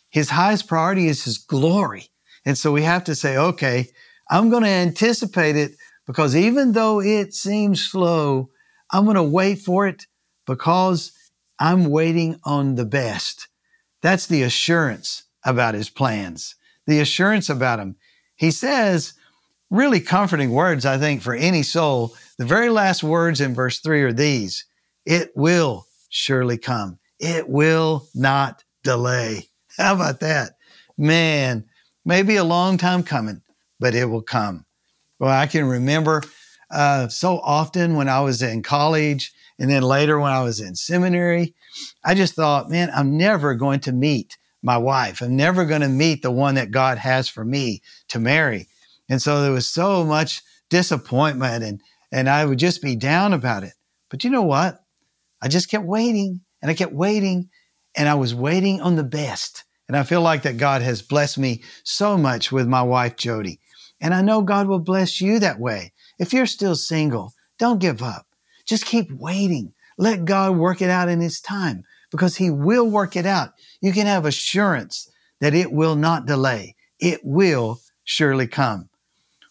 His 0.09 0.31
highest 0.31 0.69
priority 0.69 1.09
is 1.09 1.25
his 1.25 1.37
glory. 1.37 2.09
And 2.45 2.57
so 2.57 2.73
we 2.73 2.83
have 2.83 3.05
to 3.05 3.15
say, 3.15 3.37
okay, 3.37 3.89
I'm 4.31 4.49
going 4.49 4.63
to 4.63 4.69
anticipate 4.69 5.57
it 5.57 5.73
because 6.07 6.37
even 6.37 6.73
though 6.73 7.01
it 7.01 7.35
seems 7.35 7.83
slow, 7.83 8.51
I'm 8.91 9.05
going 9.05 9.17
to 9.17 9.23
wait 9.23 9.59
for 9.59 9.87
it 9.89 10.07
because 10.47 11.13
I'm 11.59 11.87
waiting 11.87 12.39
on 12.45 12.77
the 12.77 12.85
best. 12.85 13.49
That's 14.03 14.27
the 14.27 14.43
assurance 14.43 15.25
about 15.45 15.75
his 15.75 15.91
plans, 15.91 16.55
the 16.87 17.01
assurance 17.01 17.49
about 17.49 17.81
him. 17.81 17.97
He 18.37 18.51
says, 18.53 19.15
really 19.71 20.01
comforting 20.01 20.51
words, 20.51 20.87
I 20.87 20.99
think, 20.99 21.23
for 21.23 21.35
any 21.35 21.63
soul. 21.63 22.15
The 22.39 22.45
very 22.45 22.69
last 22.69 23.03
words 23.03 23.41
in 23.41 23.55
verse 23.55 23.81
three 23.81 24.03
are 24.03 24.13
these 24.13 24.65
It 25.05 25.31
will 25.35 25.87
surely 26.09 26.59
come, 26.59 26.99
it 27.19 27.49
will 27.49 28.09
not 28.15 28.63
delay. 28.83 29.49
How 29.77 29.95
about 29.95 30.21
that? 30.21 30.53
Man, 30.97 31.65
maybe 32.05 32.37
a 32.37 32.45
long 32.45 32.79
time 32.79 33.03
coming, 33.03 33.43
but 33.79 33.95
it 33.95 34.07
will 34.07 34.23
come. 34.23 34.65
Well, 35.19 35.31
I 35.31 35.47
can 35.47 35.67
remember 35.67 36.23
uh, 36.71 37.09
so 37.09 37.39
often 37.41 37.97
when 37.97 38.09
I 38.09 38.21
was 38.21 38.43
in 38.43 38.63
college 38.63 39.33
and 39.59 39.71
then 39.71 39.83
later 39.83 40.19
when 40.19 40.33
I 40.33 40.43
was 40.43 40.61
in 40.61 40.75
seminary, 40.75 41.55
I 42.05 42.15
just 42.15 42.35
thought, 42.35 42.71
man, 42.71 42.91
I'm 42.95 43.17
never 43.17 43.55
going 43.55 43.81
to 43.81 43.93
meet 43.93 44.37
my 44.63 44.77
wife. 44.77 45.21
I'm 45.21 45.37
never 45.37 45.65
going 45.65 45.83
to 45.83 45.89
meet 45.89 46.23
the 46.23 46.31
one 46.31 46.57
that 46.57 46.71
God 46.71 46.99
has 46.99 47.29
for 47.29 47.45
me 47.45 47.83
to 48.09 48.19
marry. 48.19 48.69
And 49.09 49.23
so 49.23 49.43
there 49.43 49.53
was 49.53 49.69
so 49.69 50.05
much 50.05 50.43
disappointment 50.71 51.63
and, 51.63 51.81
and 52.13 52.29
I 52.29 52.45
would 52.45 52.59
just 52.59 52.83
be 52.83 52.97
down 52.97 53.33
about 53.33 53.63
it. 53.63 53.73
But 54.11 54.25
you 54.25 54.31
know 54.31 54.43
what? 54.43 54.79
I 55.43 55.49
just 55.49 55.71
kept 55.71 55.85
waiting 55.85 56.41
and 56.63 56.71
I 56.71 56.75
kept 56.75 56.93
waiting 56.93 57.51
and 57.97 58.09
I 58.09 58.15
was 58.15 58.35
waiting 58.35 58.81
on 58.81 58.97
the 58.97 59.05
best. 59.05 59.65
And 59.89 59.97
I 59.97 60.03
feel 60.03 60.21
like 60.21 60.43
that 60.43 60.57
God 60.57 60.83
has 60.83 61.01
blessed 61.03 61.39
me 61.39 61.63
so 61.85 62.19
much 62.19 62.51
with 62.51 62.67
my 62.67 62.83
wife, 62.83 63.17
Jody. 63.17 63.61
And 64.01 64.13
I 64.13 64.21
know 64.21 64.43
God 64.43 64.67
will 64.67 64.81
bless 64.81 65.21
you 65.21 65.39
that 65.39 65.61
way. 65.61 65.93
If 66.19 66.33
you're 66.33 66.47
still 66.47 66.75
single, 66.75 67.33
don't 67.59 67.81
give 67.81 68.03
up. 68.03 68.27
Just 68.67 68.85
keep 68.85 69.11
waiting. 69.13 69.73
Let 69.97 70.25
God 70.25 70.57
work 70.57 70.83
it 70.83 70.91
out 70.91 71.09
in 71.09 71.21
His 71.21 71.41
time 71.41 71.85
because 72.11 72.37
He 72.37 72.51
will 72.51 72.91
work 72.91 73.17
it 73.17 73.27
out. 73.27 73.51
You 73.81 73.93
can 73.93 74.07
have 74.07 74.27
assurance 74.27 75.09
that 75.41 75.55
it 75.55 75.73
will 75.73 75.97
not 75.97 76.27
delay. 76.27 76.75
It 76.99 77.21
will 77.23 77.81
surely 78.05 78.47
come. 78.47 78.89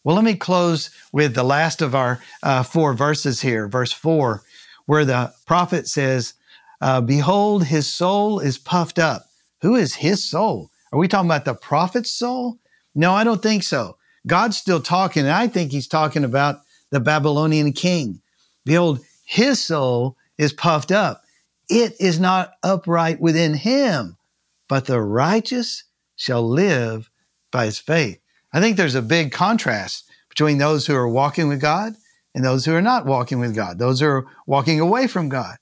Well, 0.05 0.15
let 0.15 0.23
me 0.23 0.35
close 0.35 0.91
with 1.11 1.33
the 1.33 1.43
last 1.43 1.81
of 1.81 1.95
our 1.95 2.21
uh, 2.43 2.61
four 2.61 2.93
verses 2.93 3.41
here, 3.41 3.67
verse 3.67 3.91
four, 3.91 4.43
where 4.85 5.03
the 5.03 5.33
prophet 5.47 5.87
says, 5.87 6.35
uh, 6.79 7.01
Behold, 7.01 7.65
his 7.65 7.91
soul 7.91 8.39
is 8.39 8.59
puffed 8.59 8.99
up. 8.99 9.23
Who 9.61 9.73
is 9.73 9.95
his 9.95 10.23
soul? 10.23 10.69
Are 10.93 10.99
we 10.99 11.07
talking 11.07 11.27
about 11.27 11.45
the 11.45 11.55
prophet's 11.55 12.11
soul? 12.11 12.59
No, 12.93 13.13
I 13.13 13.23
don't 13.23 13.41
think 13.41 13.63
so. 13.63 13.97
God's 14.27 14.57
still 14.57 14.79
talking, 14.79 15.23
and 15.23 15.33
I 15.33 15.47
think 15.47 15.71
he's 15.71 15.87
talking 15.87 16.23
about 16.23 16.61
the 16.91 16.99
Babylonian 16.99 17.73
king. 17.73 18.21
Behold, 18.63 18.99
his 19.25 19.63
soul 19.63 20.17
is 20.37 20.53
puffed 20.53 20.91
up. 20.91 21.23
It 21.67 21.95
is 21.99 22.19
not 22.19 22.53
upright 22.61 23.19
within 23.19 23.55
him, 23.55 24.17
but 24.69 24.85
the 24.85 25.01
righteous 25.01 25.83
shall 26.15 26.47
live 26.47 27.09
by 27.51 27.65
his 27.65 27.79
faith. 27.79 28.19
I 28.55 28.61
think 28.61 28.77
there's 28.77 28.95
a 28.95 29.01
big 29.01 29.33
contrast 29.33 30.09
between 30.29 30.59
those 30.59 30.87
who 30.87 30.95
are 30.95 31.09
walking 31.09 31.49
with 31.49 31.59
God 31.59 31.93
and 32.33 32.41
those 32.41 32.63
who 32.63 32.73
are 32.73 32.81
not 32.81 33.05
walking 33.05 33.37
with 33.37 33.53
God, 33.53 33.79
those 33.79 33.99
who 33.99 34.05
are 34.05 34.27
walking 34.47 34.79
away 34.79 35.07
from 35.07 35.27
God. 35.27 35.57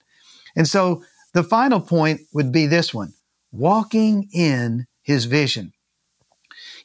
And 0.55 0.67
so 0.67 1.03
the 1.33 1.43
final 1.43 1.81
point 1.81 2.21
would 2.35 2.51
be 2.51 2.67
this 2.67 2.93
one 2.93 3.15
walking 3.51 4.29
in 4.31 4.85
his 5.01 5.25
vision. 5.25 5.73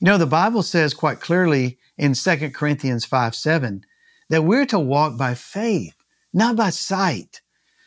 You 0.01 0.07
know, 0.07 0.17
the 0.17 0.27
Bible 0.27 0.63
says 0.63 0.95
quite 0.95 1.21
clearly 1.21 1.77
in 1.99 2.15
2 2.15 2.53
Corinthians 2.53 3.05
5 3.05 3.35
7 3.35 3.85
that 4.31 4.45
we're 4.45 4.65
to 4.65 4.79
walk 4.79 5.19
by 5.19 5.35
faith, 5.35 5.95
not 6.33 6.57
by 6.57 6.71
sight. 6.71 7.43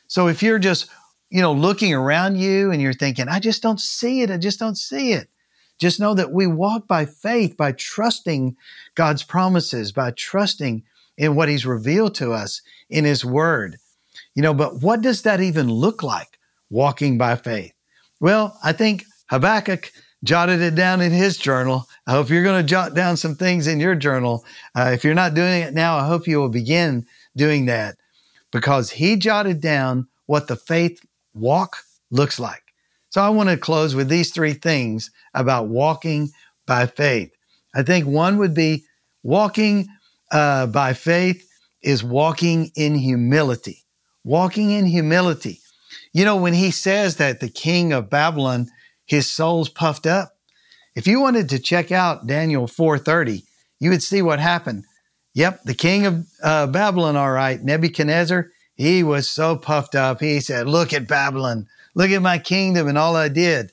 So 0.05 0.27
if 0.27 0.43
you're 0.43 0.59
just, 0.59 0.91
you 1.31 1.41
know, 1.41 1.53
looking 1.53 1.91
around 1.91 2.35
you 2.35 2.69
and 2.69 2.83
you're 2.83 2.93
thinking, 2.93 3.27
I 3.27 3.39
just 3.39 3.63
don't 3.63 3.79
see 3.79 4.21
it, 4.21 4.29
I 4.29 4.37
just 4.37 4.59
don't 4.59 4.77
see 4.77 5.13
it, 5.13 5.27
just 5.81 5.99
know 5.99 6.13
that 6.13 6.31
we 6.31 6.45
walk 6.45 6.87
by 6.87 7.05
faith, 7.05 7.57
by 7.57 7.71
trusting 7.71 8.55
God's 8.93 9.23
promises, 9.23 9.91
by 9.91 10.11
trusting 10.11 10.83
in 11.17 11.35
what 11.35 11.49
He's 11.49 11.65
revealed 11.65 12.15
to 12.15 12.31
us 12.31 12.61
in 12.89 13.03
His 13.03 13.25
Word. 13.25 13.77
You 14.35 14.43
know, 14.43 14.53
but 14.53 14.81
what 14.81 15.01
does 15.01 15.23
that 15.23 15.41
even 15.41 15.69
look 15.71 16.03
like, 16.03 16.37
walking 16.69 17.17
by 17.17 17.35
faith? 17.35 17.73
Well, 18.19 18.57
I 18.63 18.73
think 18.73 19.05
Habakkuk 19.29 19.91
jotted 20.23 20.61
it 20.61 20.75
down 20.75 21.01
in 21.01 21.11
his 21.11 21.35
journal. 21.35 21.89
I 22.05 22.11
hope 22.11 22.29
you're 22.29 22.43
going 22.43 22.61
to 22.61 22.69
jot 22.69 22.93
down 22.93 23.17
some 23.17 23.33
things 23.33 23.65
in 23.65 23.79
your 23.79 23.95
journal. 23.95 24.45
Uh, 24.75 24.91
if 24.93 25.03
you're 25.03 25.15
not 25.15 25.33
doing 25.33 25.63
it 25.63 25.73
now, 25.73 25.97
I 25.97 26.05
hope 26.05 26.27
you 26.27 26.39
will 26.39 26.49
begin 26.49 27.07
doing 27.35 27.65
that 27.65 27.97
because 28.51 28.91
he 28.91 29.15
jotted 29.15 29.61
down 29.61 30.07
what 30.27 30.47
the 30.47 30.55
faith 30.55 31.03
walk 31.33 31.77
looks 32.11 32.39
like. 32.39 32.60
So 33.11 33.21
I 33.21 33.29
want 33.29 33.49
to 33.49 33.57
close 33.57 33.93
with 33.93 34.07
these 34.07 34.31
three 34.31 34.53
things 34.53 35.11
about 35.33 35.67
walking 35.67 36.31
by 36.65 36.87
faith. 36.87 37.31
I 37.75 37.83
think 37.83 38.07
one 38.07 38.37
would 38.37 38.53
be 38.53 38.85
walking 39.21 39.89
uh, 40.31 40.67
by 40.67 40.93
faith 40.93 41.47
is 41.83 42.03
walking 42.03 42.71
in 42.75 42.95
humility. 42.95 43.83
Walking 44.23 44.71
in 44.71 44.85
humility. 44.85 45.59
You 46.13 46.23
know, 46.23 46.37
when 46.37 46.53
he 46.53 46.71
says 46.71 47.17
that 47.17 47.41
the 47.41 47.49
king 47.49 47.91
of 47.91 48.09
Babylon, 48.09 48.69
his 49.05 49.29
soul's 49.29 49.67
puffed 49.67 50.07
up, 50.07 50.31
if 50.95 51.05
you 51.05 51.19
wanted 51.19 51.49
to 51.49 51.59
check 51.59 51.91
out 51.91 52.27
Daniel 52.27 52.65
4:30, 52.65 53.43
you 53.79 53.89
would 53.89 54.03
see 54.03 54.21
what 54.21 54.39
happened. 54.39 54.85
Yep, 55.33 55.63
the 55.63 55.73
king 55.73 56.05
of 56.05 56.27
uh, 56.43 56.67
Babylon, 56.67 57.15
all 57.15 57.31
right, 57.31 57.61
Nebuchadnezzar, 57.61 58.47
he 58.75 59.03
was 59.03 59.29
so 59.29 59.55
puffed 59.57 59.95
up. 59.95 60.19
He 60.19 60.39
said, 60.39 60.67
"Look 60.67 60.93
at 60.93 61.07
Babylon. 61.07 61.67
Look 61.93 62.11
at 62.11 62.21
my 62.21 62.39
kingdom 62.39 62.87
and 62.87 62.97
all 62.97 63.15
I 63.15 63.27
did. 63.27 63.71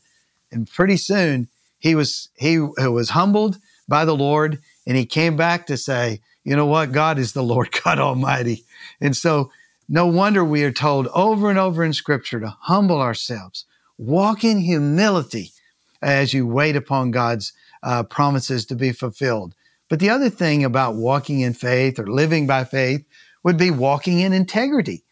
And 0.51 0.69
pretty 0.69 0.97
soon 0.97 1.49
he 1.79 1.95
was 1.95 2.29
he 2.37 2.59
was 2.59 3.11
humbled 3.11 3.59
by 3.89 4.05
the 4.05 4.17
Lord 4.17 4.59
and 4.87 4.97
he 4.97 5.07
came 5.07 5.37
back 5.37 5.67
to 5.67 5.77
say, 5.77 6.21
you 6.45 6.57
know 6.57 6.67
what? 6.67 6.93
God 6.93 7.19
is 7.19 7.33
the 7.33 7.43
Lord 7.43 7.71
God 7.85 7.99
Almighty. 7.99 8.65
And 9.01 9.17
so 9.17 9.51
No 9.89 10.07
wonder 10.07 10.45
we 10.45 10.65
are 10.65 10.73
told 10.73 11.09
over 11.09 11.49
and 11.49 11.59
over 11.59 11.83
in 11.83 11.95
Scripture 11.95 12.41
to 12.41 12.49
humble 12.49 13.01
ourselves, 13.01 13.65
walk 13.97 14.45
in 14.45 14.61
humility 14.61 15.53
as 16.03 16.35
you 16.35 16.47
wait 16.47 16.77
upon 16.77 17.11
God's 17.11 17.55
uh, 17.83 18.03
promises 18.03 18.67
to 18.67 18.75
be 18.75 18.93
fulfilled. 18.93 19.55
But 19.89 20.01
the 20.01 20.11
other 20.11 20.29
thing 20.29 20.63
about 20.63 20.95
walking 20.95 21.41
in 21.41 21.55
faith 21.55 21.99
or 21.99 22.07
living 22.07 22.47
by 22.47 22.65
faith 22.65 23.07
would 23.43 23.57
be 23.57 23.71
walking 23.71 24.21
in 24.21 24.35
integrity. 24.35 25.05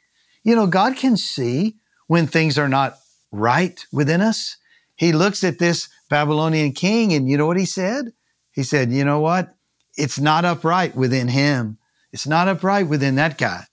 You 0.44 0.54
know, 0.54 0.66
God 0.66 0.96
can 0.96 1.16
see 1.16 1.76
when 2.06 2.26
things 2.26 2.58
are 2.58 2.68
not 2.68 2.96
right 3.32 3.84
within 3.92 4.20
us. 4.20 4.56
He 4.96 5.12
looks 5.12 5.44
at 5.44 5.58
this 5.58 5.88
Babylonian 6.08 6.72
king, 6.72 7.12
and 7.12 7.28
you 7.28 7.36
know 7.36 7.46
what 7.46 7.58
he 7.58 7.66
said? 7.66 8.12
He 8.52 8.62
said, 8.62 8.92
You 8.92 9.04
know 9.04 9.20
what? 9.20 9.54
It's 9.96 10.18
not 10.18 10.44
upright 10.44 10.94
within 10.94 11.28
him. 11.28 11.78
It's 12.12 12.26
not 12.26 12.48
upright 12.48 12.88
within 12.88 13.16
that 13.16 13.38
guy. 13.38 13.64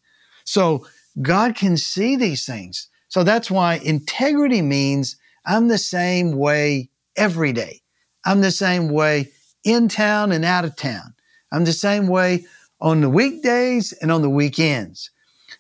So 0.44 0.86
God 1.22 1.56
can 1.56 1.78
see 1.78 2.16
these 2.16 2.46
things. 2.46 2.90
So 3.10 3.24
that's 3.24 3.52
why 3.52 3.76
integrity 3.76 4.62
means 4.62 5.18
I'm 5.46 5.68
the 5.68 5.78
same 5.78 6.38
way 6.38 6.90
every 7.16 7.54
day. 7.54 7.82
I'm 8.26 8.42
the 8.42 8.52
same 8.52 8.90
way 8.90 9.32
in 9.64 9.88
town 9.88 10.32
and 10.32 10.44
out 10.44 10.66
of 10.66 10.76
town. 10.76 11.14
I'm 11.52 11.66
the 11.66 11.74
same 11.74 12.08
way 12.08 12.46
on 12.82 13.02
the 13.02 13.10
weekdays 13.10 13.94
and 13.94 14.12
on 14.12 14.22
the 14.22 14.30
weekends. 14.30 15.12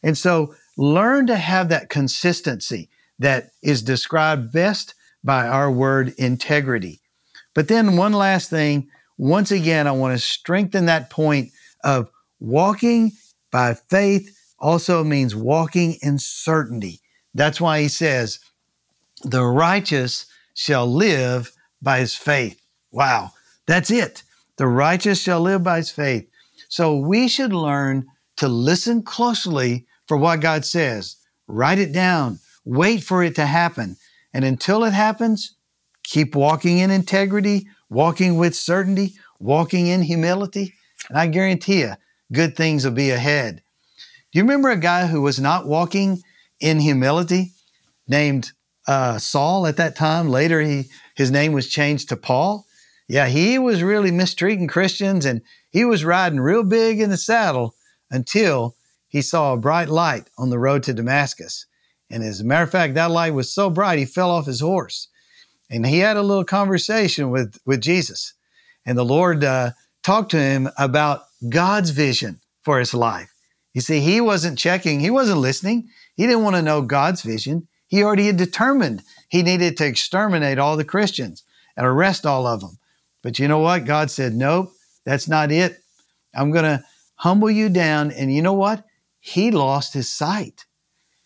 And 0.01 0.17
so 0.17 0.55
learn 0.77 1.27
to 1.27 1.35
have 1.35 1.69
that 1.69 1.89
consistency 1.89 2.89
that 3.19 3.51
is 3.61 3.81
described 3.81 4.51
best 4.51 4.95
by 5.23 5.47
our 5.47 5.71
word 5.71 6.13
integrity. 6.17 7.01
But 7.53 7.67
then 7.67 7.97
one 7.97 8.13
last 8.13 8.49
thing, 8.49 8.89
once 9.17 9.51
again, 9.51 9.87
I 9.87 9.91
want 9.91 10.13
to 10.13 10.19
strengthen 10.19 10.87
that 10.87 11.09
point 11.09 11.51
of 11.83 12.09
walking 12.39 13.11
by 13.51 13.75
faith 13.75 14.35
also 14.59 15.03
means 15.03 15.35
walking 15.35 15.97
in 16.01 16.17
certainty. 16.17 17.01
That's 17.33 17.61
why 17.61 17.81
he 17.81 17.87
says, 17.87 18.39
the 19.23 19.43
righteous 19.43 20.25
shall 20.53 20.87
live 20.87 21.51
by 21.81 21.99
his 21.99 22.15
faith. 22.15 22.59
Wow, 22.91 23.31
that's 23.67 23.91
it. 23.91 24.23
The 24.57 24.67
righteous 24.67 25.21
shall 25.21 25.41
live 25.41 25.63
by 25.63 25.77
his 25.77 25.91
faith. 25.91 26.29
So 26.69 26.97
we 26.97 27.27
should 27.27 27.53
learn 27.53 28.07
to 28.37 28.47
listen 28.47 29.03
closely 29.03 29.85
for 30.07 30.17
what 30.17 30.41
God 30.41 30.65
says. 30.65 31.17
Write 31.47 31.79
it 31.79 31.93
down. 31.93 32.39
Wait 32.65 33.03
for 33.03 33.23
it 33.23 33.35
to 33.35 33.45
happen. 33.45 33.97
And 34.33 34.45
until 34.45 34.83
it 34.83 34.93
happens, 34.93 35.55
keep 36.03 36.35
walking 36.35 36.79
in 36.79 36.91
integrity, 36.91 37.67
walking 37.89 38.37
with 38.37 38.55
certainty, 38.55 39.13
walking 39.39 39.87
in 39.87 40.01
humility. 40.01 40.73
And 41.09 41.17
I 41.17 41.27
guarantee 41.27 41.81
you, 41.81 41.93
good 42.31 42.55
things 42.55 42.85
will 42.85 42.93
be 42.93 43.11
ahead. 43.11 43.61
Do 44.31 44.39
you 44.39 44.43
remember 44.43 44.71
a 44.71 44.77
guy 44.77 45.07
who 45.07 45.21
was 45.21 45.39
not 45.39 45.67
walking 45.67 46.21
in 46.59 46.79
humility 46.79 47.51
named 48.07 48.51
uh, 48.87 49.19
Saul 49.19 49.67
at 49.67 49.77
that 49.77 49.95
time? 49.95 50.29
Later, 50.29 50.61
he, 50.61 50.85
his 51.15 51.29
name 51.29 51.53
was 51.53 51.67
changed 51.67 52.09
to 52.09 52.17
Paul. 52.17 52.65
Yeah, 53.07 53.27
he 53.27 53.59
was 53.59 53.83
really 53.83 54.11
mistreating 54.11 54.67
Christians 54.67 55.25
and 55.25 55.41
he 55.69 55.85
was 55.85 56.05
riding 56.05 56.39
real 56.39 56.63
big 56.63 56.99
in 56.99 57.09
the 57.09 57.17
saddle 57.17 57.75
until 58.09 58.75
he 59.13 59.21
saw 59.21 59.53
a 59.53 59.57
bright 59.57 59.89
light 59.89 60.27
on 60.39 60.49
the 60.49 60.57
road 60.57 60.81
to 60.83 60.93
Damascus. 60.93 61.67
And 62.09 62.23
as 62.23 62.41
a 62.41 62.43
matter 62.43 62.63
of 62.63 62.71
fact, 62.71 62.95
that 62.95 63.11
light 63.11 63.35
was 63.35 63.53
so 63.53 63.69
bright, 63.69 63.99
he 63.99 64.05
fell 64.05 64.31
off 64.31 64.47
his 64.47 64.59
horse. 64.59 65.07
And 65.69 65.85
he 65.85 65.99
had 65.99 66.17
a 66.17 66.23
little 66.23 66.43
conversation 66.43 67.29
with, 67.29 67.59
with 67.63 67.79
Jesus. 67.79 68.33
And 68.87 68.97
the 68.97 69.05
Lord 69.05 69.43
uh, 69.43 69.73
talked 70.01 70.31
to 70.31 70.41
him 70.41 70.67
about 70.79 71.25
God's 71.47 71.91
vision 71.91 72.39
for 72.63 72.79
his 72.79 72.95
life. 72.95 73.31
You 73.75 73.81
see, 73.81 73.99
he 73.99 74.19
wasn't 74.19 74.57
checking, 74.57 74.99
he 74.99 75.11
wasn't 75.11 75.41
listening. 75.41 75.89
He 76.15 76.25
didn't 76.25 76.43
want 76.43 76.55
to 76.55 76.63
know 76.63 76.81
God's 76.81 77.21
vision. 77.21 77.67
He 77.85 78.03
already 78.03 78.25
had 78.25 78.37
determined 78.37 79.03
he 79.29 79.43
needed 79.43 79.77
to 79.77 79.85
exterminate 79.85 80.57
all 80.57 80.75
the 80.75 80.83
Christians 80.83 81.43
and 81.77 81.85
arrest 81.85 82.25
all 82.25 82.47
of 82.47 82.61
them. 82.61 82.79
But 83.21 83.37
you 83.37 83.47
know 83.47 83.59
what? 83.59 83.85
God 83.85 84.09
said, 84.09 84.33
Nope, 84.33 84.71
that's 85.05 85.27
not 85.27 85.51
it. 85.51 85.77
I'm 86.33 86.49
going 86.49 86.65
to 86.65 86.83
humble 87.17 87.51
you 87.51 87.69
down. 87.69 88.09
And 88.09 88.33
you 88.33 88.41
know 88.41 88.53
what? 88.53 88.83
He 89.25 89.51
lost 89.51 89.93
his 89.93 90.11
sight. 90.11 90.65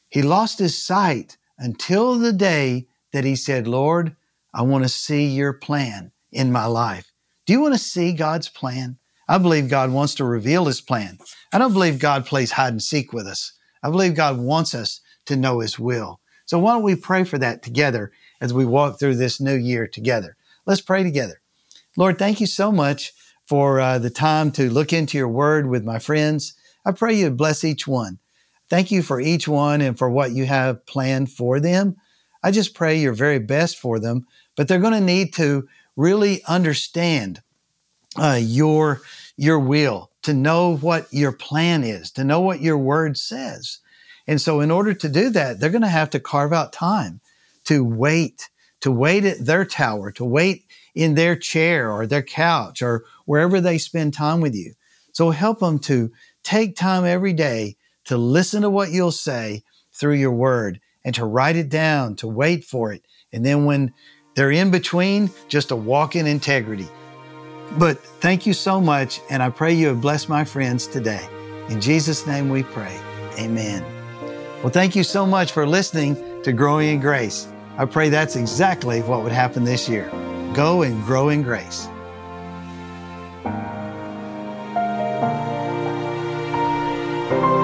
He 0.07 0.21
lost 0.21 0.59
his 0.59 0.79
sight 0.79 1.37
until 1.57 2.19
the 2.19 2.31
day 2.31 2.85
that 3.11 3.23
he 3.23 3.35
said, 3.35 3.67
Lord, 3.67 4.15
I 4.53 4.61
want 4.61 4.83
to 4.83 4.89
see 4.89 5.25
your 5.25 5.51
plan 5.51 6.11
in 6.31 6.51
my 6.51 6.65
life. 6.65 7.11
Do 7.47 7.53
you 7.53 7.59
want 7.59 7.73
to 7.73 7.79
see 7.79 8.13
God's 8.13 8.49
plan? 8.49 8.99
I 9.27 9.39
believe 9.39 9.67
God 9.67 9.91
wants 9.91 10.13
to 10.15 10.25
reveal 10.25 10.65
his 10.65 10.79
plan. 10.79 11.17
I 11.51 11.57
don't 11.57 11.73
believe 11.73 11.97
God 11.97 12.27
plays 12.27 12.51
hide 12.51 12.71
and 12.71 12.83
seek 12.83 13.13
with 13.13 13.25
us. 13.25 13.53
I 13.81 13.89
believe 13.89 14.13
God 14.13 14.37
wants 14.37 14.75
us 14.75 15.01
to 15.25 15.35
know 15.35 15.61
his 15.61 15.79
will. 15.79 16.19
So 16.45 16.59
why 16.59 16.73
don't 16.73 16.83
we 16.83 16.95
pray 16.95 17.23
for 17.23 17.39
that 17.39 17.63
together 17.63 18.11
as 18.39 18.53
we 18.53 18.63
walk 18.63 18.99
through 18.99 19.15
this 19.15 19.41
new 19.41 19.55
year 19.55 19.87
together? 19.87 20.37
Let's 20.67 20.81
pray 20.81 21.01
together. 21.01 21.41
Lord, 21.97 22.19
thank 22.19 22.39
you 22.39 22.47
so 22.47 22.71
much 22.71 23.13
for 23.47 23.79
uh, 23.79 23.97
the 23.97 24.11
time 24.11 24.51
to 24.51 24.69
look 24.69 24.93
into 24.93 25.17
your 25.17 25.29
word 25.29 25.67
with 25.67 25.83
my 25.83 25.97
friends. 25.97 26.53
I 26.87 26.93
pray 26.93 27.15
you 27.15 27.29
bless 27.31 27.65
each 27.65 27.85
one. 27.85 28.19
Thank 28.69 28.91
you 28.91 29.03
for 29.03 29.19
each 29.19 29.45
one 29.45 29.81
and 29.81 29.97
for 29.97 30.09
what 30.09 30.31
you 30.31 30.45
have 30.45 30.85
planned 30.85 31.29
for 31.29 31.59
them. 31.59 31.97
I 32.41 32.51
just 32.51 32.73
pray 32.73 32.97
your 32.97 33.11
very 33.11 33.39
best 33.39 33.77
for 33.77 33.99
them, 33.99 34.25
but 34.55 34.69
they're 34.69 34.79
going 34.79 34.93
to 34.93 35.01
need 35.01 35.33
to 35.33 35.67
really 35.97 36.41
understand 36.45 37.41
uh, 38.15 38.39
your 38.41 39.01
your 39.35 39.59
will, 39.59 40.11
to 40.23 40.33
know 40.33 40.77
what 40.77 41.07
your 41.11 41.33
plan 41.33 41.83
is, 41.83 42.09
to 42.11 42.23
know 42.23 42.39
what 42.39 42.61
your 42.61 42.77
word 42.77 43.17
says. 43.17 43.79
And 44.25 44.39
so, 44.41 44.61
in 44.61 44.71
order 44.71 44.93
to 44.93 45.09
do 45.09 45.29
that, 45.31 45.59
they're 45.59 45.69
going 45.69 45.81
to 45.81 45.89
have 45.89 46.09
to 46.11 46.19
carve 46.21 46.53
out 46.53 46.71
time 46.71 47.19
to 47.65 47.83
wait, 47.83 48.49
to 48.79 48.91
wait 48.91 49.25
at 49.25 49.45
their 49.45 49.65
tower, 49.65 50.11
to 50.13 50.23
wait 50.23 50.63
in 50.95 51.15
their 51.15 51.35
chair 51.35 51.91
or 51.91 52.07
their 52.07 52.23
couch 52.23 52.81
or 52.81 53.03
wherever 53.25 53.59
they 53.59 53.77
spend 53.77 54.13
time 54.13 54.39
with 54.39 54.55
you. 54.55 54.73
So, 55.11 55.31
help 55.31 55.59
them 55.59 55.79
to 55.79 56.11
take 56.47 56.77
time 56.77 57.03
every 57.03 57.33
day 57.33 57.75
to 58.05 58.15
listen 58.15 58.61
to 58.61 58.69
what 58.69 58.89
you'll 58.89 59.11
say 59.11 59.63
through 59.91 60.13
your 60.13 60.31
word 60.31 60.79
and 61.03 61.13
to 61.13 61.25
write 61.25 61.57
it 61.57 61.67
down, 61.67 62.15
to 62.15 62.25
wait 62.25 62.63
for 62.63 62.93
it. 62.93 63.03
And 63.33 63.45
then 63.45 63.65
when 63.65 63.93
they're 64.33 64.51
in 64.51 64.71
between, 64.71 65.29
just 65.49 65.69
to 65.69 65.75
walk 65.75 66.15
in 66.15 66.25
integrity. 66.25 66.87
But 67.77 67.99
thank 67.99 68.45
you 68.45 68.53
so 68.53 68.79
much, 68.79 69.19
and 69.29 69.43
I 69.43 69.49
pray 69.49 69.73
you 69.73 69.87
have 69.87 69.99
blessed 69.99 70.29
my 70.29 70.45
friends 70.45 70.87
today. 70.87 71.27
In 71.67 71.81
Jesus' 71.81 72.25
name 72.25 72.47
we 72.47 72.63
pray. 72.63 72.97
Amen. 73.37 73.83
Well, 74.63 74.71
thank 74.71 74.95
you 74.95 75.03
so 75.03 75.25
much 75.25 75.51
for 75.51 75.67
listening 75.67 76.15
to 76.43 76.53
Growing 76.53 76.87
in 76.87 77.01
Grace. 77.01 77.49
I 77.77 77.83
pray 77.83 78.07
that's 78.07 78.37
exactly 78.37 79.01
what 79.01 79.21
would 79.21 79.33
happen 79.33 79.65
this 79.65 79.89
year. 79.89 80.09
Go 80.53 80.83
and 80.83 81.03
grow 81.03 81.27
in 81.27 81.43
grace. 81.43 81.89